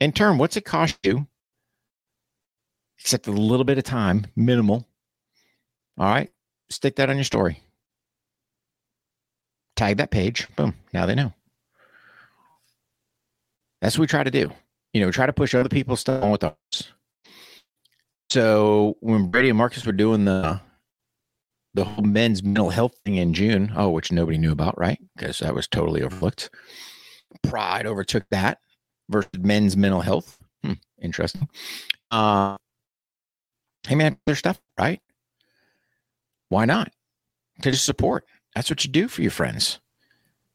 In 0.00 0.12
turn, 0.12 0.38
what's 0.38 0.56
it 0.56 0.64
cost 0.64 0.98
you 1.02 1.26
except 2.98 3.26
a 3.26 3.32
little 3.32 3.64
bit 3.64 3.78
of 3.78 3.84
time, 3.84 4.26
minimal. 4.34 4.86
All 5.98 6.08
right. 6.08 6.30
Stick 6.70 6.96
that 6.96 7.10
on 7.10 7.16
your 7.16 7.24
story. 7.24 7.62
Tag 9.76 9.98
that 9.98 10.10
page. 10.10 10.48
Boom. 10.56 10.74
Now 10.92 11.06
they 11.06 11.14
know. 11.14 11.32
That's 13.80 13.96
what 13.96 14.02
we 14.02 14.06
try 14.06 14.24
to 14.24 14.30
do. 14.30 14.50
You 14.92 15.02
know, 15.02 15.10
try 15.10 15.26
to 15.26 15.32
push 15.32 15.54
other 15.54 15.68
people's 15.68 16.00
stuff 16.00 16.22
on 16.22 16.30
with 16.30 16.44
us. 16.44 16.54
So 18.30 18.96
when 19.00 19.30
Brady 19.30 19.50
and 19.50 19.58
Marcus 19.58 19.86
were 19.86 19.92
doing 19.92 20.24
the 20.24 20.60
the 21.76 21.84
whole 21.84 22.04
men's 22.04 22.42
mental 22.42 22.70
health 22.70 22.96
thing 23.04 23.16
in 23.16 23.34
June, 23.34 23.70
oh, 23.76 23.90
which 23.90 24.10
nobody 24.10 24.38
knew 24.38 24.50
about, 24.50 24.78
right? 24.78 24.98
Because 25.14 25.40
that 25.40 25.54
was 25.54 25.68
totally 25.68 26.02
overlooked. 26.02 26.50
Pride 27.42 27.86
overtook 27.86 28.24
that 28.30 28.58
versus 29.10 29.30
men's 29.38 29.76
mental 29.76 30.00
health. 30.00 30.38
Hmm, 30.64 30.72
interesting. 31.00 31.48
Uh, 32.10 32.56
hey 33.86 33.94
man, 33.94 34.16
their 34.24 34.34
stuff, 34.34 34.58
right? 34.78 35.02
Why 36.48 36.64
not? 36.64 36.90
To 37.60 37.70
just 37.70 37.84
support. 37.84 38.24
That's 38.54 38.70
what 38.70 38.84
you 38.84 38.90
do 38.90 39.06
for 39.06 39.20
your 39.20 39.30
friends. 39.30 39.78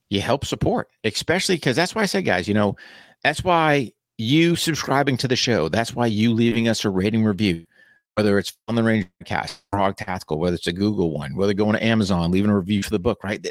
You 0.10 0.22
help 0.22 0.44
support, 0.44 0.90
especially 1.04 1.56
because 1.56 1.76
that's 1.76 1.94
why 1.94 2.02
I 2.02 2.08
say, 2.08 2.24
guys, 2.24 2.48
you 2.48 2.56
know, 2.56 2.76
that's 3.24 3.44
why 3.44 3.92
you 4.18 4.56
subscribing 4.56 5.18
to 5.18 5.28
the 5.28 5.36
show, 5.36 5.70
that's 5.70 5.96
why 5.96 6.08
you 6.08 6.34
leaving 6.34 6.68
us 6.68 6.84
a 6.84 6.90
rating 6.90 7.24
review, 7.24 7.66
whether 8.16 8.38
it's 8.38 8.54
on 8.68 8.76
the 8.76 8.84
range 8.84 9.08
Cast, 9.26 9.62
Hog 9.74 9.98
Tactical, 9.98 10.40
whether 10.40 10.56
it's 10.56 10.68
a 10.68 10.74
Google 10.74 11.12
one, 11.12 11.36
whether 11.36 11.54
going 11.54 11.74
to 11.74 11.84
Amazon, 11.84 12.32
leaving 12.32 12.52
a 12.52 12.58
review 12.58 12.84
for 12.84 12.90
the 12.90 13.00
book, 13.00 13.24
right? 13.24 13.46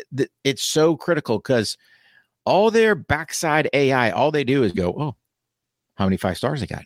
It's 0.45 0.63
so 0.63 0.97
critical 0.97 1.39
because 1.39 1.77
all 2.45 2.71
their 2.71 2.95
backside 2.95 3.69
AI, 3.73 4.11
all 4.11 4.31
they 4.31 4.45
do 4.45 4.63
is 4.63 4.73
go, 4.73 4.95
oh, 4.99 5.17
how 5.97 6.05
many 6.05 6.17
five 6.17 6.37
stars 6.37 6.61
they 6.61 6.67
got? 6.67 6.85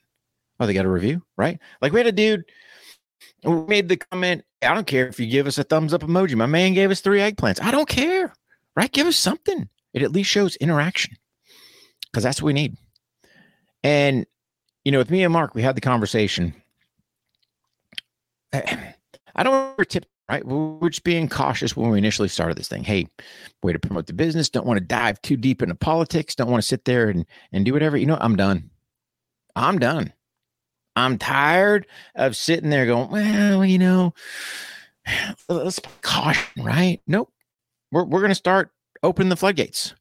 Oh, 0.60 0.66
they 0.66 0.74
got 0.74 0.87
a 0.87 0.90
review, 0.90 1.22
right? 1.37 1.58
Like 1.80 1.92
we 1.92 1.98
had 1.98 2.06
a 2.06 2.12
dude 2.12 2.44
we 3.44 3.54
made 3.66 3.88
the 3.88 3.96
comment, 3.96 4.44
I 4.62 4.74
don't 4.74 4.87
care 4.87 5.06
if 5.06 5.20
you 5.20 5.26
give 5.26 5.46
us 5.46 5.58
a 5.58 5.64
thumbs 5.64 5.92
up 5.92 6.02
emoji. 6.02 6.34
My 6.34 6.46
man 6.46 6.74
gave 6.74 6.90
us 6.90 7.00
three 7.00 7.20
eggplants. 7.20 7.62
I 7.62 7.70
don't 7.70 7.88
care, 7.88 8.32
right? 8.76 8.90
Give 8.90 9.06
us 9.06 9.16
something. 9.16 9.68
It 9.92 10.02
at 10.02 10.12
least 10.12 10.30
shows 10.30 10.56
interaction 10.56 11.16
because 12.10 12.24
that's 12.24 12.40
what 12.40 12.46
we 12.46 12.52
need. 12.52 12.76
And, 13.82 14.26
you 14.84 14.92
know, 14.92 14.98
with 14.98 15.10
me 15.10 15.22
and 15.24 15.32
Mark, 15.32 15.54
we 15.54 15.62
had 15.62 15.76
the 15.76 15.80
conversation. 15.80 16.54
I 18.55 19.43
don't 19.43 19.55
remember 19.55 19.85
tip, 19.85 20.07
right? 20.29 20.47
We're 20.47 20.88
just 20.88 21.05
being 21.05 21.29
cautious 21.29 21.77
when 21.77 21.90
we 21.90 21.99
initially 21.99 22.29
started 22.29 22.57
this 22.57 22.69
thing. 22.69 22.85
Hey, 22.85 23.09
way 23.62 23.73
to 23.73 23.79
promote 23.79 24.07
the 24.07 24.12
business. 24.12 24.49
Don't 24.49 24.67
want 24.67 24.79
to 24.79 24.85
dive 24.85 25.21
too 25.23 25.37
deep 25.37 25.62
into 25.62 25.75
politics. 25.75 26.35
Don't 26.35 26.51
want 26.51 26.62
to 26.62 26.67
sit 26.67 26.85
there 26.85 27.09
and, 27.09 27.27
and 27.53 27.64
do 27.64 27.73
whatever. 27.73 27.97
You 27.97 28.07
know, 28.07 28.19
I'm 28.21 28.37
done. 28.37 28.71
I'm 29.57 29.79
done. 29.79 30.12
I'm 30.97 31.19
tired 31.19 31.87
of 32.14 32.37
sitting 32.37 32.71
there 32.71 32.87
going, 32.87 33.11
well, 33.11 33.64
you 33.64 33.79
know, 33.79 34.14
let's 35.49 35.81
caution, 36.03 36.64
right? 36.64 37.01
Nope. 37.07 37.33
We're, 37.90 38.05
we're 38.05 38.21
going 38.21 38.31
to 38.31 38.37
start 38.37 38.71
opening 39.03 39.29
the 39.29 39.37
floodgates. 39.37 39.95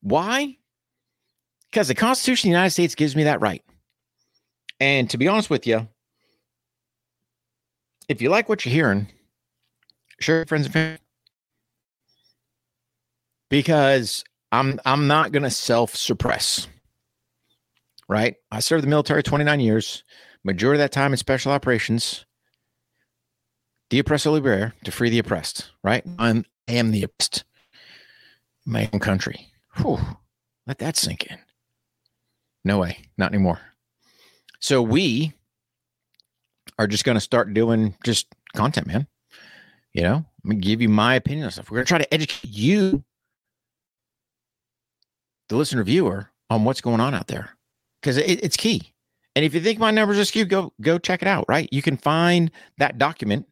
Why? 0.00 0.58
Because 1.70 1.88
the 1.88 1.94
Constitution 1.94 2.48
of 2.48 2.52
the 2.52 2.56
United 2.56 2.70
States 2.70 2.94
gives 2.94 3.16
me 3.16 3.24
that 3.24 3.40
right. 3.40 3.62
And 4.80 5.08
to 5.10 5.18
be 5.18 5.28
honest 5.28 5.50
with 5.50 5.66
you, 5.66 5.88
if 8.08 8.22
you 8.22 8.28
like 8.28 8.48
what 8.48 8.64
you're 8.64 8.74
hearing, 8.74 9.08
share 10.20 10.44
friends 10.46 10.66
and 10.66 10.72
family. 10.72 10.98
Because 13.50 14.24
I'm 14.52 14.80
I'm 14.84 15.06
not 15.06 15.32
gonna 15.32 15.50
self-suppress 15.50 16.68
right? 18.08 18.36
I 18.50 18.60
served 18.60 18.84
the 18.84 18.88
military 18.88 19.22
29 19.22 19.60
years, 19.60 20.04
majority 20.42 20.78
of 20.78 20.84
that 20.84 20.92
time 20.92 21.12
in 21.12 21.16
special 21.16 21.52
operations. 21.52 22.24
The 23.90 23.98
oppressor 23.98 24.30
liberator 24.30 24.74
to 24.84 24.90
free 24.90 25.10
the 25.10 25.18
oppressed, 25.18 25.70
right? 25.82 26.04
I'm, 26.18 26.44
I 26.68 26.72
am 26.72 26.90
the 26.90 27.04
oppressed. 27.04 27.44
My 28.66 28.88
own 28.92 29.00
country. 29.00 29.48
Whew, 29.76 29.98
let 30.66 30.78
that 30.78 30.96
sink 30.96 31.26
in. 31.26 31.38
No 32.64 32.78
way, 32.78 32.98
not 33.18 33.32
anymore. 33.32 33.60
So 34.58 34.80
we 34.80 35.34
are 36.78 36.86
just 36.86 37.04
going 37.04 37.16
to 37.16 37.20
start 37.20 37.54
doing 37.54 37.96
just 38.04 38.26
content, 38.54 38.86
man. 38.86 39.06
You 39.92 40.02
know, 40.02 40.14
I'm 40.16 40.50
going 40.50 40.60
to 40.60 40.66
give 40.66 40.82
you 40.82 40.88
my 40.88 41.14
opinion 41.14 41.46
on 41.46 41.52
stuff. 41.52 41.70
We're 41.70 41.76
going 41.76 41.86
to 41.86 41.88
try 41.88 41.98
to 41.98 42.14
educate 42.14 42.50
you, 42.50 43.04
the 45.48 45.56
listener 45.56 45.84
viewer, 45.84 46.30
on 46.50 46.64
what's 46.64 46.80
going 46.80 47.00
on 47.00 47.14
out 47.14 47.28
there 47.28 47.56
because 48.00 48.16
it, 48.16 48.42
it's 48.42 48.56
key. 48.56 48.92
And 49.36 49.44
if 49.44 49.54
you 49.54 49.60
think 49.60 49.78
my 49.78 49.90
numbers 49.90 50.18
are 50.18 50.24
skewed, 50.24 50.48
go 50.48 50.72
go 50.80 50.98
check 50.98 51.22
it 51.22 51.28
out. 51.28 51.44
Right, 51.48 51.68
you 51.72 51.82
can 51.82 51.96
find 51.96 52.50
that 52.78 52.98
document. 52.98 53.46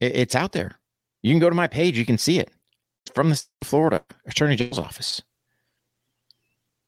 It, 0.00 0.16
it's 0.16 0.34
out 0.34 0.52
there. 0.52 0.78
You 1.22 1.32
can 1.32 1.40
go 1.40 1.48
to 1.48 1.54
my 1.54 1.68
page. 1.68 1.96
You 1.96 2.04
can 2.04 2.18
see 2.18 2.38
it 2.38 2.50
from 3.14 3.30
the 3.30 3.42
Florida 3.62 4.02
Attorney 4.26 4.56
General's 4.56 4.78
office. 4.78 5.22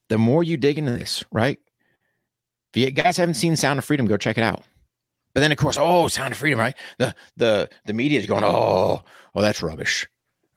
The 0.09 0.19
more 0.19 0.45
you 0.45 0.57
dig 0.57 0.79
into 0.79 0.93
this, 0.93 1.25
right? 1.33 1.59
If 2.75 2.77
you 2.77 2.91
guys 2.91 3.17
haven't 3.17 3.35
seen 3.35 3.55
Sound 3.55 3.79
of 3.79 3.85
Freedom, 3.85 4.07
go 4.07 4.17
check 4.17 4.37
it 4.37 4.43
out. 4.43 4.65
But 5.33 5.41
then, 5.41 5.53
of 5.53 5.59
course, 5.59 5.77
oh, 5.79 6.09
Sound 6.09 6.33
of 6.33 6.39
Freedom, 6.39 6.59
right? 6.59 6.75
The 6.99 7.15
the 7.37 7.71
the 7.87 7.93
media 7.93 8.19
is 8.19 8.27
going, 8.27 8.43
oh, 8.43 9.03
oh, 9.35 9.41
that's 9.41 9.63
rubbish, 9.63 10.09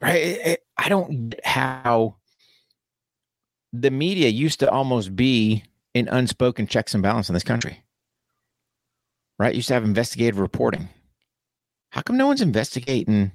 right? 0.01 0.15
It, 0.15 0.47
it, 0.47 0.63
I 0.77 0.89
don't 0.89 1.35
how 1.43 2.15
the 3.71 3.91
media 3.91 4.29
used 4.29 4.59
to 4.61 4.69
almost 4.69 5.15
be 5.15 5.63
an 5.93 6.07
unspoken 6.07 6.65
checks 6.65 6.93
and 6.93 7.03
balance 7.03 7.29
in 7.29 7.33
this 7.33 7.43
country. 7.43 7.83
Right? 9.37 9.53
Used 9.53 9.67
to 9.67 9.75
have 9.75 9.83
investigative 9.83 10.39
reporting. 10.39 10.89
How 11.91 12.01
come 12.01 12.17
no 12.17 12.25
one's 12.25 12.41
investigating 12.41 13.31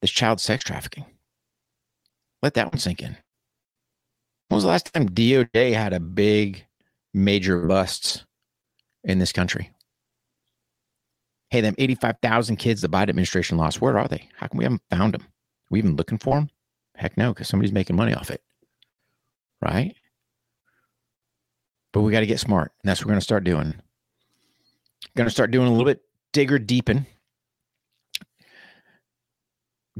this 0.00 0.10
child 0.10 0.40
sex 0.40 0.64
trafficking? 0.64 1.04
Let 2.42 2.54
that 2.54 2.72
one 2.72 2.78
sink 2.78 3.02
in. 3.02 3.16
When 4.48 4.56
was 4.56 4.64
the 4.64 4.70
last 4.70 4.92
time 4.92 5.08
DOJ 5.08 5.74
had 5.74 5.92
a 5.92 6.00
big 6.00 6.64
major 7.14 7.66
busts 7.66 8.24
in 9.04 9.18
this 9.18 9.32
country? 9.32 9.70
Hey, 11.48 11.60
them 11.60 11.74
85,000 11.78 12.56
kids 12.56 12.82
the 12.82 12.88
Biden 12.88 13.10
administration 13.10 13.56
lost, 13.56 13.80
where 13.80 13.98
are 13.98 14.08
they? 14.08 14.28
How 14.36 14.48
come 14.48 14.58
we 14.58 14.64
haven't 14.64 14.82
found 14.90 15.14
them? 15.14 15.22
Are 15.22 15.70
we 15.70 15.78
even 15.78 15.96
looking 15.96 16.18
for 16.18 16.34
them? 16.34 16.50
Heck 16.96 17.16
no, 17.16 17.32
because 17.32 17.48
somebody's 17.48 17.72
making 17.72 17.96
money 17.96 18.12
off 18.12 18.30
it 18.30 18.42
right? 19.64 19.94
But 21.92 22.02
we 22.02 22.12
got 22.12 22.20
to 22.20 22.26
get 22.26 22.40
smart. 22.40 22.72
And 22.82 22.88
that's 22.88 23.00
what 23.00 23.06
we're 23.06 23.12
going 23.12 23.20
to 23.20 23.24
start 23.24 23.44
doing. 23.44 23.74
Going 25.16 25.26
to 25.26 25.30
start 25.30 25.50
doing 25.50 25.66
a 25.66 25.70
little 25.70 25.84
bit 25.84 26.00
digger 26.32 26.58
deepen. 26.58 27.06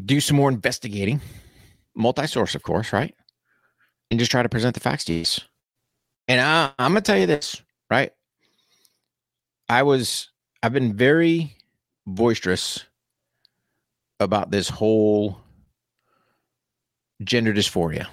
Do 0.04 0.20
some 0.20 0.36
more 0.36 0.48
investigating. 0.48 1.20
Multi 1.94 2.26
source, 2.26 2.54
of 2.54 2.62
course, 2.62 2.92
right? 2.92 3.14
And 4.10 4.18
just 4.18 4.30
try 4.30 4.42
to 4.42 4.48
present 4.48 4.74
the 4.74 4.80
facts 4.80 5.04
to 5.04 5.12
you. 5.12 5.24
And 6.28 6.40
I, 6.40 6.72
I'm 6.78 6.92
to 6.94 7.00
tell 7.00 7.18
you 7.18 7.26
this, 7.26 7.60
right? 7.90 8.12
I 9.68 9.82
was, 9.82 10.30
I've 10.62 10.72
been 10.72 10.94
very 10.94 11.56
boisterous 12.06 12.84
about 14.20 14.50
this 14.50 14.68
whole 14.68 15.38
gender 17.22 17.52
dysphoria. 17.52 18.06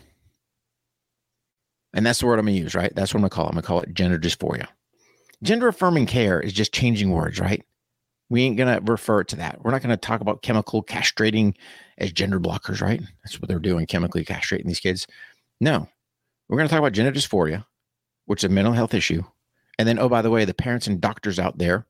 And 1.94 2.06
that's 2.06 2.20
the 2.20 2.26
word 2.26 2.40
I'm 2.40 2.46
to 2.46 2.52
use, 2.52 2.74
right? 2.76 2.94
That's 2.96 3.14
what 3.14 3.20
I'm 3.20 3.26
to 3.26 3.30
call 3.30 3.48
it. 3.48 3.50
I'm 3.50 3.56
to 3.56 3.62
call 3.62 3.82
it 3.82 3.94
gender 3.94 4.18
dysphoria. 4.18 4.68
Gender 5.44 5.68
affirming 5.68 6.06
care 6.06 6.40
is 6.40 6.54
just 6.54 6.74
changing 6.74 7.12
words, 7.12 7.40
right? 7.40 7.64
We 8.30 8.44
ain't 8.44 8.58
to 8.58 8.92
refer 8.92 9.24
to 9.26 9.36
that. 9.38 9.62
We're 9.62 9.72
not 9.72 9.82
to 9.90 9.98
talk 9.98 10.22
about 10.22 10.42
chemical 10.42 10.84
castrating 10.84 11.56
as 11.98 12.14
gender 12.14 12.40
blockers, 12.40 12.82
right? 12.82 13.02
That's 13.24 13.42
what 13.42 13.50
they're 13.50 13.60
doing, 13.60 13.86
chemically 13.88 14.24
castrating 14.24 14.66
these 14.66 14.80
kids. 14.80 15.06
No, 15.60 15.90
we're 16.48 16.58
to 16.70 16.72
talk 16.72 16.80
about 16.80 16.94
gender 16.94 17.12
dysphoria, 17.12 17.66
which 18.32 18.46
is 18.46 18.50
a 18.50 18.54
mental 18.54 18.74
health 18.74 18.94
issue. 18.94 19.22
And 19.78 19.86
then, 19.86 20.00
oh, 20.00 20.08
by 20.08 20.22
the 20.22 20.30
way, 20.30 20.46
the 20.46 20.54
parents 20.54 20.88
and 20.88 21.02
doctors 21.02 21.38
out 21.38 21.58
there, 21.58 21.86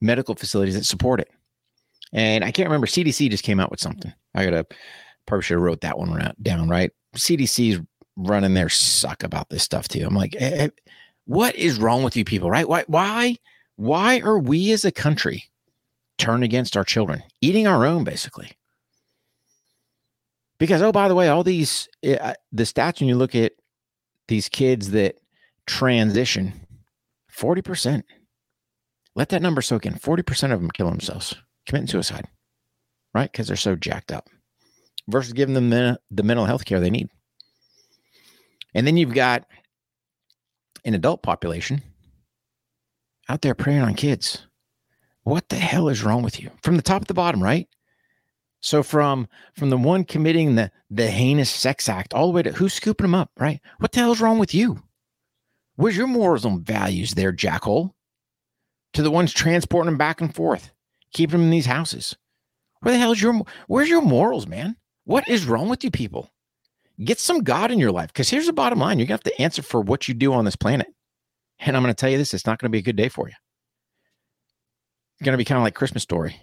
medical 0.00 0.34
facilities 0.34 0.74
that 0.74 0.84
support 0.84 1.20
it. 1.20 1.30
And 2.12 2.42
I 2.42 2.50
can't 2.50 2.68
remember, 2.68 2.88
CDC 2.88 3.30
just 3.30 3.44
came 3.44 3.60
out 3.60 3.70
with 3.70 3.78
something. 3.78 4.12
I 4.34 4.44
got 4.46 4.50
to 4.50 4.66
probably 5.26 5.42
should 5.42 5.54
have 5.54 5.62
wrote 5.62 5.82
that 5.82 5.96
one 5.96 6.34
down, 6.42 6.68
right? 6.68 6.90
CDC's 7.16 7.80
running 8.16 8.54
their 8.54 8.68
suck 8.68 9.22
about 9.22 9.48
this 9.48 9.62
stuff 9.62 9.86
too. 9.86 10.04
I'm 10.04 10.16
like, 10.16 10.34
eh, 10.40 10.64
eh, 10.64 10.68
what 11.26 11.54
is 11.54 11.78
wrong 11.78 12.02
with 12.02 12.16
you 12.16 12.24
people, 12.24 12.50
right? 12.50 12.68
Why, 12.68 12.82
why, 12.88 13.36
why 13.76 14.22
are 14.22 14.40
we 14.40 14.72
as 14.72 14.84
a 14.84 14.90
country 14.90 15.44
turned 16.18 16.42
against 16.42 16.76
our 16.76 16.84
children, 16.84 17.22
eating 17.40 17.68
our 17.68 17.86
own, 17.86 18.02
basically? 18.02 18.50
Because 20.58 20.82
oh, 20.82 20.90
by 20.90 21.06
the 21.06 21.14
way, 21.14 21.28
all 21.28 21.44
these 21.44 21.88
uh, 22.04 22.34
the 22.50 22.64
stats 22.64 22.98
when 22.98 23.08
you 23.08 23.14
look 23.14 23.36
at 23.36 23.52
these 24.26 24.48
kids 24.48 24.90
that 24.90 25.16
transition, 25.66 26.52
forty 27.28 27.62
percent. 27.62 28.04
Let 29.14 29.28
that 29.30 29.42
number 29.42 29.62
soak 29.62 29.86
in. 29.86 29.94
Forty 29.94 30.22
percent 30.22 30.52
of 30.52 30.60
them 30.60 30.70
kill 30.70 30.90
themselves, 30.90 31.34
committing 31.66 31.88
suicide, 31.88 32.26
right? 33.14 33.30
Because 33.30 33.48
they're 33.48 33.56
so 33.56 33.76
jacked 33.76 34.12
up. 34.12 34.28
Versus 35.06 35.34
giving 35.34 35.54
them 35.54 35.68
the, 35.68 36.00
the 36.10 36.22
mental 36.22 36.46
health 36.46 36.64
care 36.64 36.80
they 36.80 36.88
need. 36.88 37.08
And 38.74 38.86
then 38.86 38.96
you've 38.96 39.12
got 39.12 39.44
an 40.84 40.94
adult 40.94 41.22
population 41.22 41.82
out 43.28 43.42
there 43.42 43.54
preying 43.54 43.82
on 43.82 43.94
kids. 43.94 44.46
What 45.24 45.50
the 45.50 45.56
hell 45.56 45.90
is 45.90 46.02
wrong 46.02 46.22
with 46.22 46.40
you? 46.40 46.50
From 46.62 46.76
the 46.76 46.82
top 46.82 47.02
to 47.02 47.06
the 47.06 47.14
bottom, 47.14 47.42
right? 47.42 47.68
So 48.60 48.82
from 48.82 49.28
from 49.54 49.68
the 49.68 49.76
one 49.76 50.04
committing 50.04 50.54
the 50.54 50.70
the 50.88 51.08
heinous 51.08 51.50
sex 51.50 51.86
act 51.86 52.14
all 52.14 52.28
the 52.28 52.32
way 52.32 52.42
to 52.42 52.52
who's 52.52 52.72
scooping 52.72 53.04
them 53.04 53.14
up, 53.14 53.30
right? 53.38 53.60
What 53.78 53.92
the 53.92 54.00
hell 54.00 54.12
is 54.12 54.22
wrong 54.22 54.38
with 54.38 54.54
you? 54.54 54.82
Where's 55.76 55.96
your 55.96 56.06
morals 56.06 56.44
and 56.44 56.64
values 56.64 57.14
there, 57.14 57.32
jackhole? 57.32 57.92
To 58.92 59.02
the 59.02 59.10
ones 59.10 59.32
transporting 59.32 59.90
them 59.90 59.98
back 59.98 60.20
and 60.20 60.34
forth, 60.34 60.70
keeping 61.12 61.32
them 61.32 61.44
in 61.44 61.50
these 61.50 61.66
houses. 61.66 62.16
Where 62.80 62.92
the 62.92 62.98
hell 62.98 63.12
is 63.12 63.20
your 63.20 63.42
where's 63.66 63.88
your 63.88 64.02
morals, 64.02 64.46
man? 64.46 64.76
What 65.04 65.28
is 65.28 65.46
wrong 65.46 65.68
with 65.68 65.82
you 65.82 65.90
people? 65.90 66.30
Get 67.02 67.18
some 67.18 67.42
God 67.42 67.70
in 67.72 67.80
your 67.80 67.90
life. 67.90 68.08
Because 68.08 68.30
here's 68.30 68.46
the 68.46 68.52
bottom 68.52 68.78
line 68.78 68.98
you're 68.98 69.06
to 69.06 69.12
have 69.14 69.22
to 69.24 69.42
answer 69.42 69.62
for 69.62 69.80
what 69.80 70.06
you 70.06 70.14
do 70.14 70.32
on 70.32 70.44
this 70.44 70.54
planet. 70.54 70.86
And 71.58 71.76
I'm 71.76 71.82
to 71.84 71.94
tell 71.94 72.10
you 72.10 72.18
this 72.18 72.34
it's 72.34 72.46
not 72.46 72.58
to 72.60 72.68
be 72.68 72.78
a 72.78 72.82
good 72.82 72.96
day 72.96 73.08
for 73.08 73.28
you. 73.28 73.34
It's 75.18 75.26
to 75.28 75.36
be 75.36 75.44
kind 75.44 75.58
of 75.58 75.64
like 75.64 75.74
Christmas 75.74 76.02
story. 76.02 76.40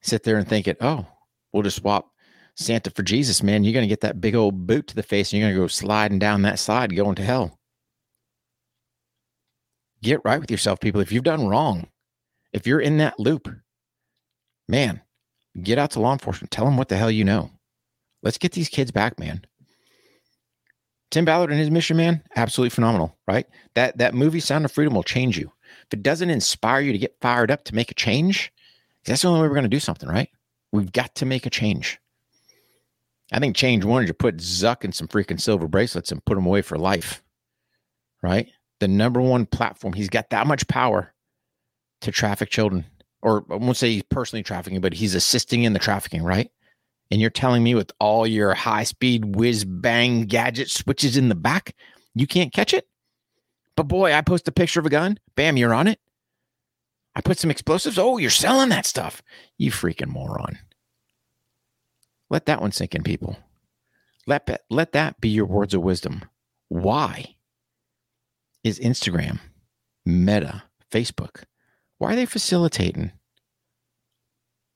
Sit 0.00 0.22
there 0.22 0.36
and 0.36 0.46
think 0.46 0.68
it, 0.68 0.78
oh, 0.80 1.06
we'll 1.52 1.62
just 1.62 1.78
swap 1.78 2.10
Santa 2.58 2.90
for 2.90 3.04
Jesus, 3.04 3.40
man. 3.40 3.62
You're 3.62 3.72
going 3.72 3.84
to 3.84 3.88
get 3.88 4.00
that 4.00 4.20
big 4.20 4.34
old 4.34 4.66
boot 4.66 4.88
to 4.88 4.96
the 4.96 5.02
face 5.04 5.32
and 5.32 5.40
you're 5.40 5.48
going 5.48 5.56
to 5.56 5.62
go 5.62 5.68
sliding 5.68 6.18
down 6.18 6.42
that 6.42 6.58
slide 6.58 6.94
going 6.94 7.14
to 7.14 7.22
hell. 7.22 7.56
Get 10.02 10.20
right 10.24 10.40
with 10.40 10.50
yourself, 10.50 10.80
people. 10.80 11.00
If 11.00 11.12
you've 11.12 11.22
done 11.22 11.46
wrong, 11.46 11.86
if 12.52 12.66
you're 12.66 12.80
in 12.80 12.98
that 12.98 13.18
loop, 13.20 13.48
man, 14.68 15.02
get 15.62 15.78
out 15.78 15.92
to 15.92 16.00
law 16.00 16.12
enforcement. 16.12 16.50
Tell 16.50 16.64
them 16.64 16.76
what 16.76 16.88
the 16.88 16.96
hell 16.96 17.12
you 17.12 17.24
know. 17.24 17.52
Let's 18.24 18.38
get 18.38 18.52
these 18.52 18.68
kids 18.68 18.90
back, 18.90 19.20
man. 19.20 19.42
Tim 21.12 21.24
Ballard 21.24 21.50
and 21.50 21.60
his 21.60 21.70
mission, 21.70 21.96
man, 21.96 22.24
absolutely 22.34 22.70
phenomenal, 22.70 23.16
right? 23.28 23.46
That 23.74 23.98
that 23.98 24.14
movie 24.14 24.40
Sound 24.40 24.64
of 24.64 24.72
Freedom 24.72 24.94
will 24.94 25.04
change 25.04 25.38
you. 25.38 25.52
If 25.86 25.94
it 25.94 26.02
doesn't 26.02 26.28
inspire 26.28 26.80
you 26.80 26.92
to 26.92 26.98
get 26.98 27.16
fired 27.20 27.52
up 27.52 27.64
to 27.64 27.74
make 27.74 27.90
a 27.90 27.94
change, 27.94 28.52
that's 29.04 29.22
the 29.22 29.28
only 29.28 29.40
way 29.40 29.48
we're 29.48 29.54
going 29.54 29.62
to 29.62 29.68
do 29.68 29.80
something, 29.80 30.08
right? 30.08 30.28
We've 30.72 30.92
got 30.92 31.14
to 31.16 31.26
make 31.26 31.46
a 31.46 31.50
change. 31.50 31.98
I 33.32 33.38
think 33.40 33.56
change 33.56 33.84
one 33.84 34.04
is 34.04 34.08
to 34.10 34.14
put 34.14 34.38
Zuck 34.38 34.84
in 34.84 34.92
some 34.92 35.08
freaking 35.08 35.40
silver 35.40 35.68
bracelets 35.68 36.10
and 36.10 36.24
put 36.24 36.38
him 36.38 36.46
away 36.46 36.62
for 36.62 36.78
life, 36.78 37.22
right? 38.22 38.48
The 38.80 38.88
number 38.88 39.20
one 39.20 39.44
platform. 39.46 39.92
He's 39.92 40.08
got 40.08 40.30
that 40.30 40.46
much 40.46 40.66
power 40.68 41.12
to 42.00 42.12
traffic 42.12 42.48
children, 42.48 42.86
or 43.22 43.44
I 43.50 43.56
won't 43.56 43.76
say 43.76 43.92
he's 43.92 44.04
personally 44.04 44.42
trafficking, 44.42 44.80
but 44.80 44.94
he's 44.94 45.14
assisting 45.14 45.64
in 45.64 45.72
the 45.72 45.78
trafficking, 45.78 46.22
right? 46.22 46.50
And 47.10 47.20
you're 47.20 47.30
telling 47.30 47.62
me 47.62 47.74
with 47.74 47.92
all 48.00 48.26
your 48.26 48.54
high 48.54 48.84
speed 48.84 49.36
whiz 49.36 49.64
bang 49.64 50.24
gadget 50.24 50.70
switches 50.70 51.16
in 51.16 51.28
the 51.28 51.34
back, 51.34 51.74
you 52.14 52.26
can't 52.26 52.52
catch 52.52 52.72
it? 52.72 52.86
But 53.76 53.84
boy, 53.84 54.12
I 54.12 54.22
post 54.22 54.48
a 54.48 54.52
picture 54.52 54.80
of 54.80 54.86
a 54.86 54.90
gun, 54.90 55.18
bam, 55.34 55.56
you're 55.56 55.74
on 55.74 55.86
it. 55.86 56.00
I 57.14 57.20
put 57.20 57.38
some 57.38 57.50
explosives. 57.50 57.98
Oh, 57.98 58.18
you're 58.18 58.30
selling 58.30 58.68
that 58.68 58.86
stuff. 58.86 59.22
You 59.56 59.72
freaking 59.72 60.08
moron. 60.08 60.58
Let 62.30 62.46
that 62.46 62.60
one 62.60 62.72
sink 62.72 62.94
in, 62.94 63.02
people. 63.02 63.36
Let, 64.26 64.62
let 64.68 64.92
that 64.92 65.20
be 65.20 65.28
your 65.28 65.46
words 65.46 65.74
of 65.74 65.82
wisdom. 65.82 66.22
Why 66.68 67.36
is 68.62 68.78
Instagram, 68.78 69.38
Meta, 70.04 70.64
Facebook, 70.90 71.44
why 71.98 72.12
are 72.12 72.16
they 72.16 72.26
facilitating 72.26 73.12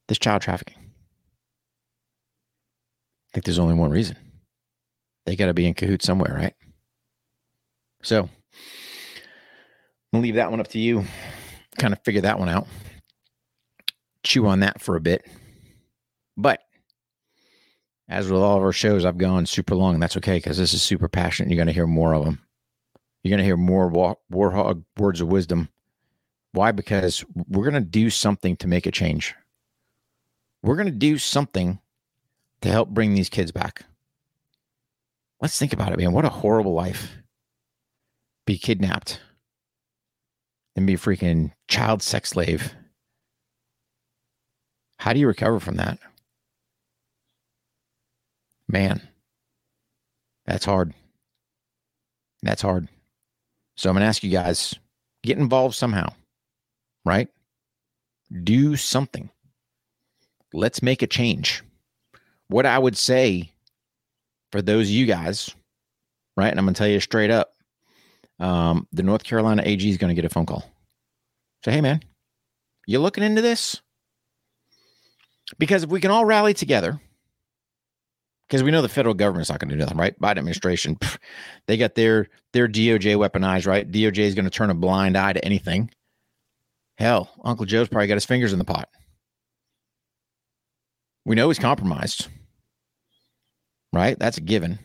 this 0.09 0.19
child 0.19 0.43
trafficking? 0.43 0.79
I 0.79 3.35
think 3.35 3.45
there's 3.45 3.59
only 3.59 3.75
one 3.75 3.91
reason. 3.91 4.17
They 5.25 5.37
got 5.37 5.47
to 5.47 5.55
be 5.55 5.67
in 5.67 5.75
cahoots 5.75 6.05
somewhere, 6.05 6.35
right? 6.35 6.55
So 8.03 8.23
I'm 8.23 8.29
gonna 10.13 10.23
leave 10.23 10.35
that 10.35 10.51
one 10.51 10.61
up 10.61 10.69
to 10.69 10.79
you. 10.79 11.05
Kind 11.79 11.95
of 11.95 12.01
figure 12.05 12.21
that 12.23 12.39
one 12.39 12.49
out. 12.49 12.67
Chew 14.25 14.47
on 14.47 14.61
that 14.61 14.81
for 14.81 14.97
a 14.97 15.01
bit. 15.01 15.27
But 16.37 16.61
as 18.13 18.31
with 18.31 18.43
all 18.43 18.59
of 18.59 18.63
our 18.63 18.73
shows, 18.73 19.07
I've 19.07 19.17
gone 19.17 19.47
super 19.47 19.75
long, 19.75 19.99
that's 19.99 20.19
okay 20.19 20.37
because 20.37 20.59
this 20.59 20.75
is 20.75 20.83
super 20.83 21.09
passionate. 21.09 21.49
You're 21.49 21.57
going 21.57 21.67
to 21.67 21.73
hear 21.73 21.87
more 21.87 22.13
of 22.13 22.25
them. 22.25 22.41
You're 23.23 23.31
going 23.31 23.39
to 23.39 23.45
hear 23.45 23.57
more 23.57 23.89
war, 23.89 24.19
warhog 24.31 24.85
words 24.99 25.23
of 25.23 25.29
wisdom. 25.29 25.71
Why? 26.53 26.73
Because 26.73 27.25
we're 27.49 27.69
going 27.69 27.83
to 27.83 27.89
do 27.89 28.11
something 28.11 28.57
to 28.59 28.69
make 28.69 28.85
a 28.85 28.91
change. 28.91 29.35
We're 30.63 30.77
going 30.77 30.87
to 30.87 30.93
do 30.93 31.17
something 31.17 31.81
to 32.61 32.69
help 32.69 32.91
bring 32.91 33.15
these 33.15 33.31
kids 33.31 33.51
back. 33.51 33.87
Let's 35.41 35.59
think 35.59 35.73
about 35.73 35.93
it, 35.93 35.99
man. 35.99 36.13
What 36.13 36.27
a 36.27 36.31
horrible 36.31 36.75
life. 36.75 37.17
Be 38.45 38.59
kidnapped 38.59 39.21
and 40.77 40.87
be 40.87 40.95
a 40.95 40.99
freaking 40.99 41.53
child 41.67 42.03
sex 42.03 42.29
slave. 42.31 42.75
How 44.99 45.15
do 45.15 45.19
you 45.19 45.27
recover 45.27 45.59
from 45.59 45.77
that? 45.77 45.99
Man, 48.73 49.07
that's 50.47 50.65
hard. 50.65 50.95
That's 52.43 52.63
hard. 52.63 52.89
So 53.77 53.89
I'm 53.89 53.95
going 53.95 54.01
to 54.01 54.07
ask 54.07 54.25
you 54.25 54.31
guys 54.31 54.75
get 55.23 55.39
involved 55.39 55.77
somehow, 55.77 56.13
right? 57.05 57.29
Do 58.43 58.77
something. 58.77 59.31
Let's 60.55 60.83
make 60.83 61.03
a 61.03 61.07
change 61.07 61.63
what 62.49 62.67
I 62.67 62.79
would 62.79 62.97
say 62.97 63.51
for 64.53 64.61
those 64.63 64.89
of 64.89 64.93
you 64.93 65.07
guys, 65.07 65.55
right? 66.37 66.49
And 66.49 66.59
I'm 66.59 66.67
going 66.67 66.75
to 66.75 66.79
tell 66.79 66.89
you 66.89 67.01
straight 67.01 67.31
up 67.31 67.55
um, 68.39 68.87
the 68.93 69.03
North 69.03 69.25
Carolina 69.25 69.63
AG 69.65 69.89
is 69.89 69.97
going 69.97 70.09
to 70.09 70.15
get 70.15 70.25
a 70.25 70.33
phone 70.33 70.47
call. 70.47 70.65
Say, 71.65 71.73
hey, 71.73 71.81
man, 71.81 72.03
you 72.87 72.99
looking 72.99 73.25
into 73.25 73.41
this? 73.41 73.81
Because 75.59 75.85
if 75.85 75.91
we 75.91 76.01
can 76.01 76.11
all 76.11 76.25
rally 76.25 76.55
together, 76.55 77.01
because 78.53 78.63
we 78.63 78.71
know 78.71 78.83
the 78.83 78.89
federal 78.89 79.15
government's 79.15 79.49
not 79.49 79.59
going 79.59 79.71
to 79.71 79.75
do 79.75 79.79
nothing, 79.79 79.97
right? 79.97 80.19
Biden 80.21 80.39
administration, 80.39 80.97
pff, 80.97 81.17
they 81.67 81.79
got 81.79 81.95
their 81.95 82.29
their 82.53 82.69
DOJ 82.69 83.17
weaponized, 83.17 83.67
right? 83.67 83.91
DOJ 83.91 84.19
is 84.19 84.35
going 84.35 84.45
to 84.45 84.51
turn 84.51 84.69
a 84.69 84.75
blind 84.75 85.17
eye 85.17 85.33
to 85.33 85.43
anything. 85.45 85.91
Hell, 86.99 87.31
Uncle 87.43 87.65
Joe's 87.65 87.89
probably 87.89 88.09
got 88.09 88.15
his 88.15 88.27
fingers 88.27 88.53
in 88.53 88.59
the 88.59 88.65
pot. 88.65 88.91
We 91.25 91.35
know 91.35 91.49
he's 91.49 91.59
compromised 91.59 92.29
right? 93.93 94.19
That's 94.19 94.39
a 94.39 94.41
given. 94.41 94.79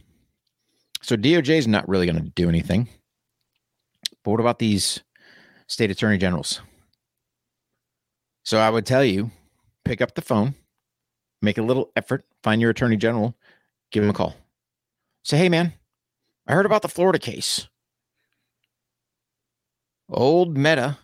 So 1.01 1.15
DOJ 1.15 1.58
is 1.58 1.67
not 1.67 1.88
really 1.88 2.06
going 2.06 2.21
to 2.21 2.30
do 2.30 2.49
anything. 2.49 2.89
But 4.23 4.32
what 4.32 4.39
about 4.39 4.60
these 4.60 5.01
state 5.67 5.91
attorney 5.91 6.17
generals? 6.17 6.62
So 8.43 8.60
I 8.60 8.69
would 8.69 8.86
tell 8.86 9.03
you 9.03 9.32
pick 9.86 10.01
up 10.01 10.15
the 10.15 10.21
phone, 10.21 10.56
make 11.41 11.58
a 11.58 11.62
little 11.62 11.91
effort, 11.95 12.25
find 12.43 12.62
your 12.62 12.71
attorney 12.71 12.97
general, 12.97 13.36
give 13.91 14.04
him 14.04 14.10
a 14.10 14.13
call. 14.13 14.36
Say, 15.23 15.38
hey, 15.38 15.50
man, 15.50 15.73
I 16.47 16.54
heard 16.54 16.65
about 16.65 16.82
the 16.82 16.88
Florida 16.88 17.19
case. 17.19 17.67
Old 20.10 20.58
Meta, 20.58 20.97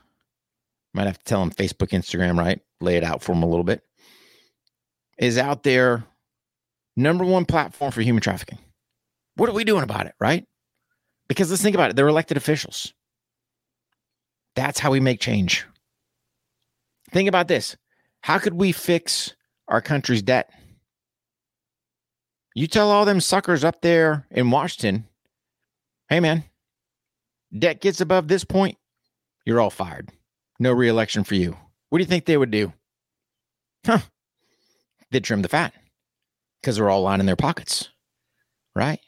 might 0.93 1.07
have 1.07 1.17
to 1.17 1.23
tell 1.25 1.41
him 1.41 1.51
Facebook, 1.51 1.89
Instagram, 1.89 2.37
right? 2.37 2.61
Lay 2.79 2.95
it 2.95 3.03
out 3.03 3.21
for 3.21 3.33
him 3.33 3.43
a 3.43 3.47
little 3.47 3.63
bit. 3.63 3.81
Is 5.17 5.37
out 5.37 5.63
there 5.63 6.03
number 6.95 7.25
one 7.25 7.45
platform 7.45 7.91
for 7.91 8.01
human 8.01 8.21
trafficking. 8.21 8.59
What 9.35 9.49
are 9.49 9.53
we 9.53 9.63
doing 9.63 9.83
about 9.83 10.05
it, 10.05 10.13
right? 10.19 10.45
Because 11.27 11.49
let's 11.49 11.61
think 11.61 11.75
about 11.75 11.89
it. 11.89 11.95
They're 11.95 12.07
elected 12.07 12.37
officials. 12.37 12.93
That's 14.55 14.79
how 14.79 14.91
we 14.91 14.99
make 14.99 15.19
change. 15.19 15.65
Think 17.11 17.27
about 17.27 17.47
this. 17.47 17.75
How 18.21 18.37
could 18.37 18.53
we 18.53 18.71
fix 18.71 19.33
our 19.67 19.81
country's 19.81 20.21
debt? 20.21 20.49
You 22.55 22.67
tell 22.67 22.91
all 22.91 23.05
them 23.05 23.19
suckers 23.19 23.63
up 23.63 23.81
there 23.81 24.27
in 24.29 24.51
Washington, 24.51 25.05
hey 26.09 26.19
man, 26.19 26.43
debt 27.57 27.81
gets 27.81 27.99
above 27.99 28.27
this 28.27 28.43
point, 28.43 28.77
you're 29.45 29.59
all 29.59 29.69
fired. 29.69 30.09
No 30.59 30.71
reelection 30.71 31.23
for 31.23 31.35
you. 31.35 31.57
What 31.89 31.97
do 31.97 32.03
you 32.03 32.09
think 32.09 32.25
they 32.25 32.37
would 32.37 32.51
do? 32.51 32.73
Huh. 33.85 33.99
They'd 35.11 35.23
trim 35.23 35.41
the 35.41 35.49
fat 35.49 35.73
because 36.61 36.77
they're 36.77 36.89
all 36.89 37.01
lining 37.01 37.25
their 37.25 37.35
pockets, 37.35 37.89
right? 38.75 38.99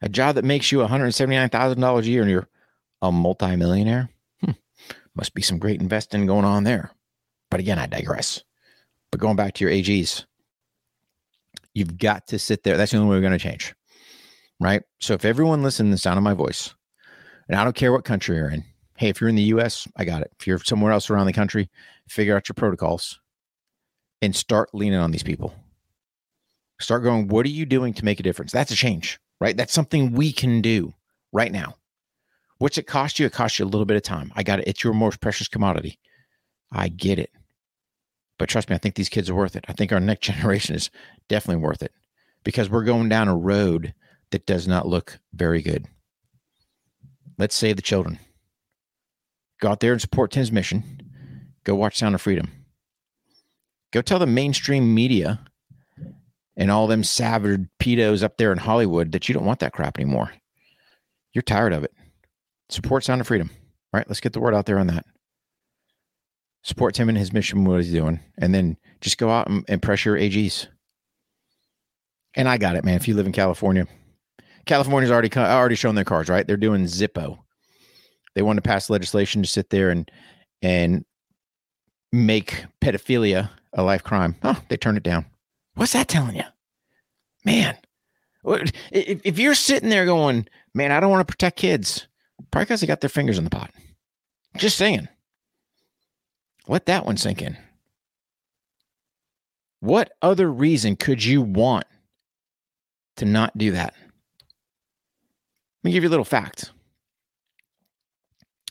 A 0.00 0.08
job 0.08 0.36
that 0.36 0.44
makes 0.44 0.72
you 0.72 0.78
$179,000 0.78 1.98
a 2.00 2.06
year 2.06 2.22
and 2.22 2.30
you're 2.30 2.48
a 3.00 3.12
multimillionaire. 3.12 4.08
Hmm. 4.44 4.52
Must 5.14 5.34
be 5.34 5.42
some 5.42 5.58
great 5.58 5.80
investing 5.80 6.26
going 6.26 6.44
on 6.44 6.64
there. 6.64 6.90
But 7.50 7.60
again, 7.60 7.78
I 7.78 7.86
digress. 7.86 8.42
But 9.10 9.20
going 9.20 9.36
back 9.36 9.54
to 9.54 9.64
your 9.64 9.72
AGs, 9.72 10.24
you've 11.74 11.98
got 11.98 12.26
to 12.28 12.38
sit 12.38 12.62
there. 12.62 12.76
That's 12.76 12.92
the 12.92 12.98
only 12.98 13.10
way 13.10 13.16
we're 13.16 13.28
going 13.28 13.32
to 13.32 13.38
change, 13.38 13.74
right? 14.60 14.82
So 15.00 15.14
if 15.14 15.24
everyone 15.24 15.62
listens 15.62 15.88
to 15.88 15.90
the 15.92 15.98
sound 15.98 16.18
of 16.18 16.24
my 16.24 16.34
voice, 16.34 16.74
and 17.48 17.58
I 17.58 17.64
don't 17.64 17.76
care 17.76 17.92
what 17.92 18.04
country 18.04 18.36
you're 18.36 18.50
in, 18.50 18.64
hey, 18.96 19.08
if 19.08 19.20
you're 19.20 19.30
in 19.30 19.36
the 19.36 19.42
US, 19.42 19.88
I 19.96 20.04
got 20.04 20.22
it. 20.22 20.32
If 20.38 20.46
you're 20.46 20.58
somewhere 20.58 20.92
else 20.92 21.10
around 21.10 21.26
the 21.26 21.32
country, 21.32 21.70
figure 22.08 22.36
out 22.36 22.48
your 22.48 22.54
protocols 22.54 23.18
and 24.20 24.34
start 24.34 24.70
leaning 24.72 24.98
on 24.98 25.10
these 25.10 25.22
people. 25.22 25.54
Start 26.80 27.02
going, 27.02 27.28
what 27.28 27.46
are 27.46 27.50
you 27.50 27.66
doing 27.66 27.94
to 27.94 28.04
make 28.04 28.20
a 28.20 28.22
difference? 28.22 28.52
That's 28.52 28.72
a 28.72 28.76
change, 28.76 29.18
right? 29.40 29.56
That's 29.56 29.72
something 29.72 30.12
we 30.12 30.32
can 30.32 30.60
do 30.60 30.94
right 31.32 31.52
now. 31.52 31.76
What's 32.58 32.78
it 32.78 32.86
cost 32.86 33.18
you? 33.18 33.26
It 33.26 33.32
costs 33.32 33.58
you 33.58 33.64
a 33.64 33.66
little 33.66 33.84
bit 33.84 33.96
of 33.96 34.02
time. 34.02 34.32
I 34.36 34.42
got 34.42 34.60
it. 34.60 34.68
It's 34.68 34.84
your 34.84 34.94
most 34.94 35.20
precious 35.20 35.48
commodity. 35.48 35.98
I 36.70 36.88
get 36.88 37.18
it. 37.18 37.30
But 38.42 38.48
trust 38.48 38.68
me, 38.68 38.74
I 38.74 38.78
think 38.80 38.96
these 38.96 39.08
kids 39.08 39.30
are 39.30 39.36
worth 39.36 39.54
it. 39.54 39.64
I 39.68 39.72
think 39.72 39.92
our 39.92 40.00
next 40.00 40.22
generation 40.26 40.74
is 40.74 40.90
definitely 41.28 41.62
worth 41.62 41.80
it 41.80 41.92
because 42.42 42.68
we're 42.68 42.82
going 42.82 43.08
down 43.08 43.28
a 43.28 43.36
road 43.36 43.94
that 44.32 44.46
does 44.46 44.66
not 44.66 44.88
look 44.88 45.20
very 45.32 45.62
good. 45.62 45.86
Let's 47.38 47.54
save 47.54 47.76
the 47.76 47.82
children. 47.82 48.18
Go 49.60 49.68
out 49.68 49.78
there 49.78 49.92
and 49.92 50.00
support 50.00 50.32
Tim's 50.32 50.50
mission. 50.50 50.82
Go 51.62 51.76
watch 51.76 51.96
Sound 51.96 52.16
of 52.16 52.20
Freedom. 52.20 52.50
Go 53.92 54.02
tell 54.02 54.18
the 54.18 54.26
mainstream 54.26 54.92
media 54.92 55.38
and 56.56 56.68
all 56.68 56.88
them 56.88 57.04
savage 57.04 57.68
pedos 57.78 58.24
up 58.24 58.38
there 58.38 58.50
in 58.50 58.58
Hollywood 58.58 59.12
that 59.12 59.28
you 59.28 59.34
don't 59.34 59.46
want 59.46 59.60
that 59.60 59.72
crap 59.72 59.98
anymore. 59.98 60.32
You're 61.32 61.42
tired 61.42 61.72
of 61.72 61.84
it. 61.84 61.92
Support 62.70 63.04
Sound 63.04 63.20
of 63.20 63.28
Freedom. 63.28 63.50
All 63.52 63.98
right, 63.98 64.08
Let's 64.08 64.18
get 64.18 64.32
the 64.32 64.40
word 64.40 64.52
out 64.52 64.66
there 64.66 64.80
on 64.80 64.88
that 64.88 65.06
support 66.62 66.96
him 66.96 67.08
in 67.08 67.16
his 67.16 67.32
mission, 67.32 67.64
what 67.64 67.80
he's 67.80 67.92
doing, 67.92 68.20
and 68.38 68.54
then 68.54 68.76
just 69.00 69.18
go 69.18 69.30
out 69.30 69.48
and, 69.48 69.64
and 69.68 69.82
pressure 69.82 70.14
AGs. 70.14 70.68
And 72.34 72.48
I 72.48 72.56
got 72.56 72.76
it, 72.76 72.84
man. 72.84 72.96
If 72.96 73.08
you 73.08 73.14
live 73.14 73.26
in 73.26 73.32
California, 73.32 73.86
California's 74.64 75.10
already 75.10 75.30
already 75.36 75.74
shown 75.74 75.94
their 75.94 76.04
cards, 76.04 76.28
right? 76.28 76.46
They're 76.46 76.56
doing 76.56 76.84
Zippo. 76.84 77.38
They 78.34 78.42
want 78.42 78.56
to 78.56 78.62
pass 78.62 78.88
legislation 78.88 79.42
to 79.42 79.48
sit 79.48 79.70
there 79.70 79.90
and 79.90 80.10
and 80.62 81.04
make 82.12 82.64
pedophilia 82.80 83.50
a 83.72 83.82
life 83.82 84.02
crime. 84.02 84.36
Oh, 84.42 84.60
they 84.68 84.76
turned 84.76 84.96
it 84.96 85.02
down. 85.02 85.26
What's 85.74 85.92
that 85.92 86.08
telling 86.08 86.36
you, 86.36 86.44
man? 87.44 87.76
If, 88.44 89.20
if 89.24 89.38
you're 89.38 89.54
sitting 89.54 89.88
there 89.88 90.04
going, 90.04 90.48
man, 90.74 90.92
I 90.92 91.00
don't 91.00 91.10
want 91.10 91.26
to 91.26 91.32
protect 91.32 91.58
kids, 91.58 92.06
probably 92.50 92.64
because 92.64 92.80
they 92.80 92.86
got 92.86 93.00
their 93.00 93.08
fingers 93.08 93.38
in 93.38 93.44
the 93.44 93.50
pot. 93.50 93.70
Just 94.56 94.76
saying. 94.76 95.08
Let 96.68 96.86
that 96.86 97.06
one 97.06 97.16
sink 97.16 97.42
in. 97.42 97.56
What 99.80 100.12
other 100.22 100.50
reason 100.50 100.96
could 100.96 101.24
you 101.24 101.42
want 101.42 101.86
to 103.16 103.24
not 103.24 103.58
do 103.58 103.72
that? 103.72 103.94
Let 105.82 105.88
me 105.88 105.92
give 105.92 106.04
you 106.04 106.08
a 106.08 106.10
little 106.10 106.24
fact. 106.24 106.70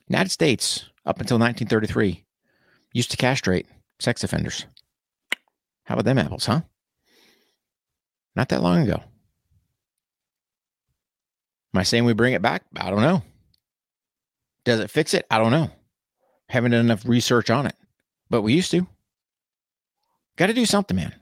United 0.08 0.30
States, 0.30 0.86
up 1.06 1.20
until 1.20 1.38
1933, 1.38 2.24
used 2.94 3.12
to 3.12 3.18
castrate 3.18 3.68
sex 4.00 4.24
offenders. 4.24 4.66
How 5.84 5.96
about 5.96 6.06
them 6.06 6.18
apples, 6.18 6.46
huh? 6.46 6.62
Not 8.36 8.50
that 8.50 8.64
long 8.64 8.84
ago. 8.84 9.04
Am 11.74 11.80
I 11.80 11.84
saying 11.84 12.06
we 12.06 12.14
bring 12.14 12.34
it 12.34 12.42
back? 12.42 12.64
I 12.78 12.90
don't 12.90 13.02
know. 13.02 13.24
Does 14.64 14.80
it 14.80 14.90
fix 14.92 15.14
it? 15.14 15.26
I 15.30 15.38
don't 15.38 15.52
know. 15.52 15.70
Haven't 16.48 16.72
done 16.72 16.86
enough 16.86 17.06
research 17.06 17.50
on 17.50 17.66
it 17.66 17.76
but 18.32 18.42
we 18.42 18.54
used 18.54 18.72
to. 18.72 18.88
Got 20.38 20.48
to 20.48 20.54
do 20.54 20.66
something, 20.66 20.96
man. 20.96 21.14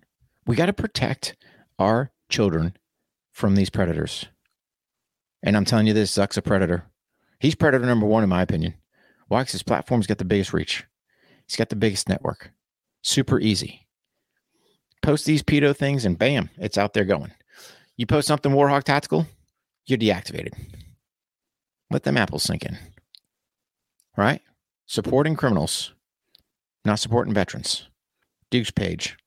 We 0.46 0.56
got 0.56 0.68
to 0.68 0.74
protect 0.74 1.36
our 1.80 2.12
children 2.30 2.78
from 3.32 3.56
these 3.56 3.72
predators. 3.72 4.26
And 5.42 5.58
I'm 5.58 5.66
telling 5.66 5.88
you 5.88 5.94
this, 5.94 6.16
Zuck's 6.16 6.38
a 6.38 6.42
predator. 6.42 6.86
He's 7.40 7.56
predator 7.56 7.86
number 7.86 8.06
one, 8.06 8.24
in 8.24 8.30
my 8.30 8.44
opinion. 8.44 8.76
Why? 9.28 9.42
Because 9.42 9.54
his 9.54 9.64
platform's 9.64 10.06
got 10.06 10.20
the 10.20 10.26
biggest 10.26 10.54
reach. 10.54 10.86
He's 11.48 11.56
got 11.56 11.70
the 11.70 11.76
biggest 11.76 12.08
network. 12.08 12.52
Super 13.02 13.40
easy. 13.40 13.88
Post 15.02 15.26
these 15.26 15.42
pedo 15.42 15.76
things 15.76 16.06
and 16.06 16.20
bam, 16.20 16.50
it's 16.58 16.78
out 16.78 16.94
there 16.94 17.06
going. 17.06 17.32
You 17.98 18.06
post 18.06 18.28
something 18.28 18.52
War 18.52 18.70
HOGG 18.70 18.84
Tactical, 18.84 19.28
you're 19.86 19.98
deactivated. 19.98 20.54
Let 21.90 22.04
them 22.04 22.18
apples 22.18 22.44
sink 22.44 22.66
in. 22.66 22.78
Right? 24.16 24.42
Supporting 24.86 25.36
criminals 25.36 25.94
not 26.86 27.00
supporting 27.00 27.34
veterans. 27.34 27.88
Duke's 28.52 28.72
page, 28.72 29.18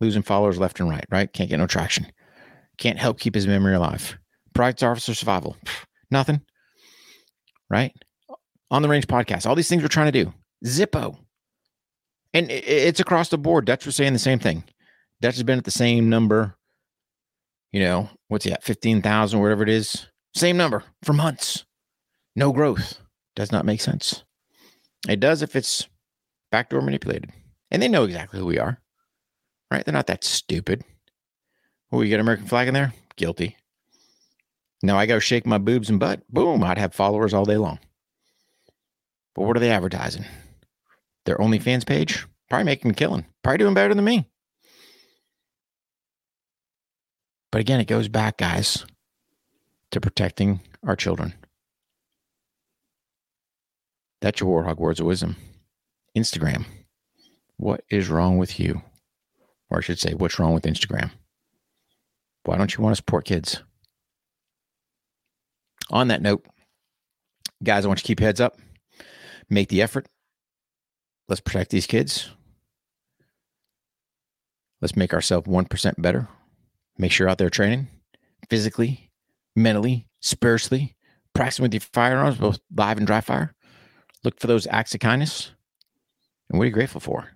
losing 0.00 0.22
followers 0.22 0.58
left 0.58 0.80
and 0.80 0.88
right, 0.88 1.04
right? 1.10 1.32
Can't 1.32 1.50
get 1.50 1.58
no 1.58 1.66
traction. 1.66 2.06
Can't 2.76 2.98
help 2.98 3.18
keep 3.18 3.34
his 3.34 3.46
memory 3.46 3.74
alive. 3.74 4.18
Private 4.54 4.82
officer 4.82 5.14
survival, 5.14 5.56
nothing, 6.10 6.40
right? 7.70 7.92
On 8.70 8.82
the 8.82 8.88
range 8.88 9.06
podcast, 9.06 9.46
all 9.46 9.54
these 9.54 9.68
things 9.68 9.82
we're 9.82 9.88
trying 9.88 10.12
to 10.12 10.24
do. 10.24 10.32
Zippo. 10.64 11.16
And 12.34 12.50
it's 12.50 13.00
across 13.00 13.30
the 13.30 13.38
board. 13.38 13.64
Dutch 13.64 13.86
was 13.86 13.96
saying 13.96 14.12
the 14.12 14.18
same 14.18 14.38
thing. 14.38 14.64
Dutch 15.20 15.34
has 15.34 15.42
been 15.42 15.58
at 15.58 15.64
the 15.64 15.70
same 15.70 16.08
number, 16.08 16.56
you 17.72 17.80
know, 17.80 18.10
what's 18.28 18.44
he 18.44 18.52
at? 18.52 18.62
15,000, 18.62 19.40
whatever 19.40 19.62
it 19.62 19.68
is. 19.68 20.06
Same 20.34 20.56
number 20.56 20.84
for 21.02 21.12
months. 21.12 21.64
No 22.36 22.52
growth. 22.52 23.00
Does 23.34 23.50
not 23.50 23.64
make 23.64 23.80
sense. 23.80 24.24
It 25.08 25.20
does 25.20 25.42
if 25.42 25.56
it's 25.56 25.88
backdoor 26.50 26.82
manipulated. 26.82 27.32
And 27.70 27.82
they 27.82 27.88
know 27.88 28.04
exactly 28.04 28.40
who 28.40 28.46
we 28.46 28.58
are, 28.58 28.80
right? 29.70 29.84
They're 29.84 29.92
not 29.92 30.06
that 30.06 30.24
stupid. 30.24 30.84
Oh, 31.92 32.02
you 32.02 32.10
got 32.10 32.20
American 32.20 32.46
flag 32.46 32.68
in 32.68 32.74
there? 32.74 32.92
Guilty. 33.16 33.56
Now 34.82 34.96
I 34.96 35.06
go 35.06 35.18
shake 35.18 35.46
my 35.46 35.58
boobs 35.58 35.90
and 35.90 35.98
butt. 35.98 36.22
Boom, 36.28 36.62
I'd 36.62 36.78
have 36.78 36.94
followers 36.94 37.34
all 37.34 37.44
day 37.44 37.56
long. 37.56 37.78
But 39.34 39.42
what 39.42 39.56
are 39.56 39.60
they 39.60 39.70
advertising? 39.70 40.24
Their 41.24 41.36
OnlyFans 41.38 41.86
page? 41.86 42.26
Probably 42.48 42.64
making 42.64 42.90
a 42.90 42.94
killing. 42.94 43.26
Probably 43.42 43.58
doing 43.58 43.74
better 43.74 43.94
than 43.94 44.04
me. 44.04 44.28
But 47.50 47.60
again, 47.60 47.80
it 47.80 47.86
goes 47.86 48.08
back, 48.08 48.38
guys, 48.38 48.84
to 49.90 50.00
protecting 50.00 50.60
our 50.86 50.96
children. 50.96 51.34
That's 54.20 54.40
your 54.40 54.48
War 54.48 54.64
HOGG 54.64 54.78
words 54.78 55.00
of 55.00 55.06
wisdom. 55.06 55.36
Instagram. 56.16 56.64
What 57.56 57.82
is 57.90 58.08
wrong 58.08 58.38
with 58.38 58.60
you? 58.60 58.82
Or 59.70 59.78
I 59.78 59.80
should 59.80 59.98
say, 59.98 60.14
what's 60.14 60.38
wrong 60.38 60.54
with 60.54 60.64
Instagram? 60.64 61.10
Why 62.44 62.56
don't 62.56 62.74
you 62.74 62.82
want 62.82 62.92
to 62.92 62.96
support 62.96 63.24
kids? 63.24 63.62
On 65.90 66.08
that 66.08 66.22
note, 66.22 66.46
guys, 67.62 67.84
I 67.84 67.88
want 67.88 68.00
you 68.00 68.02
to 68.02 68.06
keep 68.06 68.20
heads 68.20 68.40
up, 68.40 68.58
make 69.50 69.68
the 69.68 69.82
effort. 69.82 70.06
Let's 71.28 71.40
protect 71.40 71.70
these 71.70 71.86
kids. 71.86 72.30
Let's 74.80 74.96
make 74.96 75.12
ourselves 75.12 75.48
1% 75.48 75.94
better. 76.00 76.28
Make 76.96 77.12
sure 77.12 77.24
you're 77.24 77.30
out 77.30 77.38
there 77.38 77.50
training 77.50 77.88
physically, 78.48 79.10
mentally, 79.54 80.06
spiritually, 80.20 80.96
practicing 81.34 81.64
with 81.64 81.74
your 81.74 81.80
firearms, 81.80 82.38
both 82.38 82.60
live 82.74 82.96
and 82.96 83.06
dry 83.06 83.20
fire. 83.20 83.54
Look 84.24 84.40
for 84.40 84.46
those 84.46 84.66
acts 84.68 84.94
of 84.94 85.00
kindness. 85.00 85.52
And 86.50 86.58
what 86.58 86.64
are 86.64 86.66
you 86.66 86.72
grateful 86.72 87.00
for? 87.00 87.28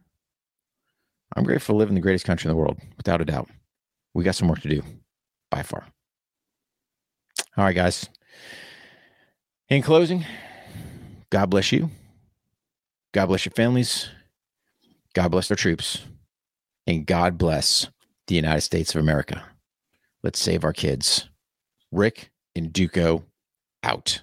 I'm 1.34 1.44
grateful 1.44 1.74
to 1.74 1.78
live 1.78 1.88
in 1.88 1.94
the 1.94 2.00
greatest 2.00 2.24
country 2.24 2.48
in 2.48 2.54
the 2.54 2.60
world, 2.60 2.78
without 2.96 3.20
a 3.20 3.24
doubt. 3.24 3.48
We 4.14 4.24
got 4.24 4.34
some 4.34 4.48
work 4.48 4.60
to 4.60 4.68
do 4.68 4.82
by 5.50 5.62
far. 5.62 5.86
All 7.56 7.64
right, 7.64 7.74
guys. 7.74 8.08
In 9.68 9.82
closing, 9.82 10.24
God 11.30 11.46
bless 11.46 11.72
you. 11.72 11.90
God 13.12 13.26
bless 13.26 13.44
your 13.44 13.52
families. 13.52 14.08
God 15.14 15.30
bless 15.30 15.50
our 15.50 15.56
troops. 15.56 16.02
And 16.86 17.06
God 17.06 17.38
bless 17.38 17.88
the 18.26 18.34
United 18.34 18.62
States 18.62 18.94
of 18.94 19.00
America. 19.00 19.42
Let's 20.22 20.40
save 20.40 20.64
our 20.64 20.72
kids. 20.72 21.28
Rick 21.90 22.30
and 22.54 22.72
Duco 22.72 23.24
out. 23.82 24.22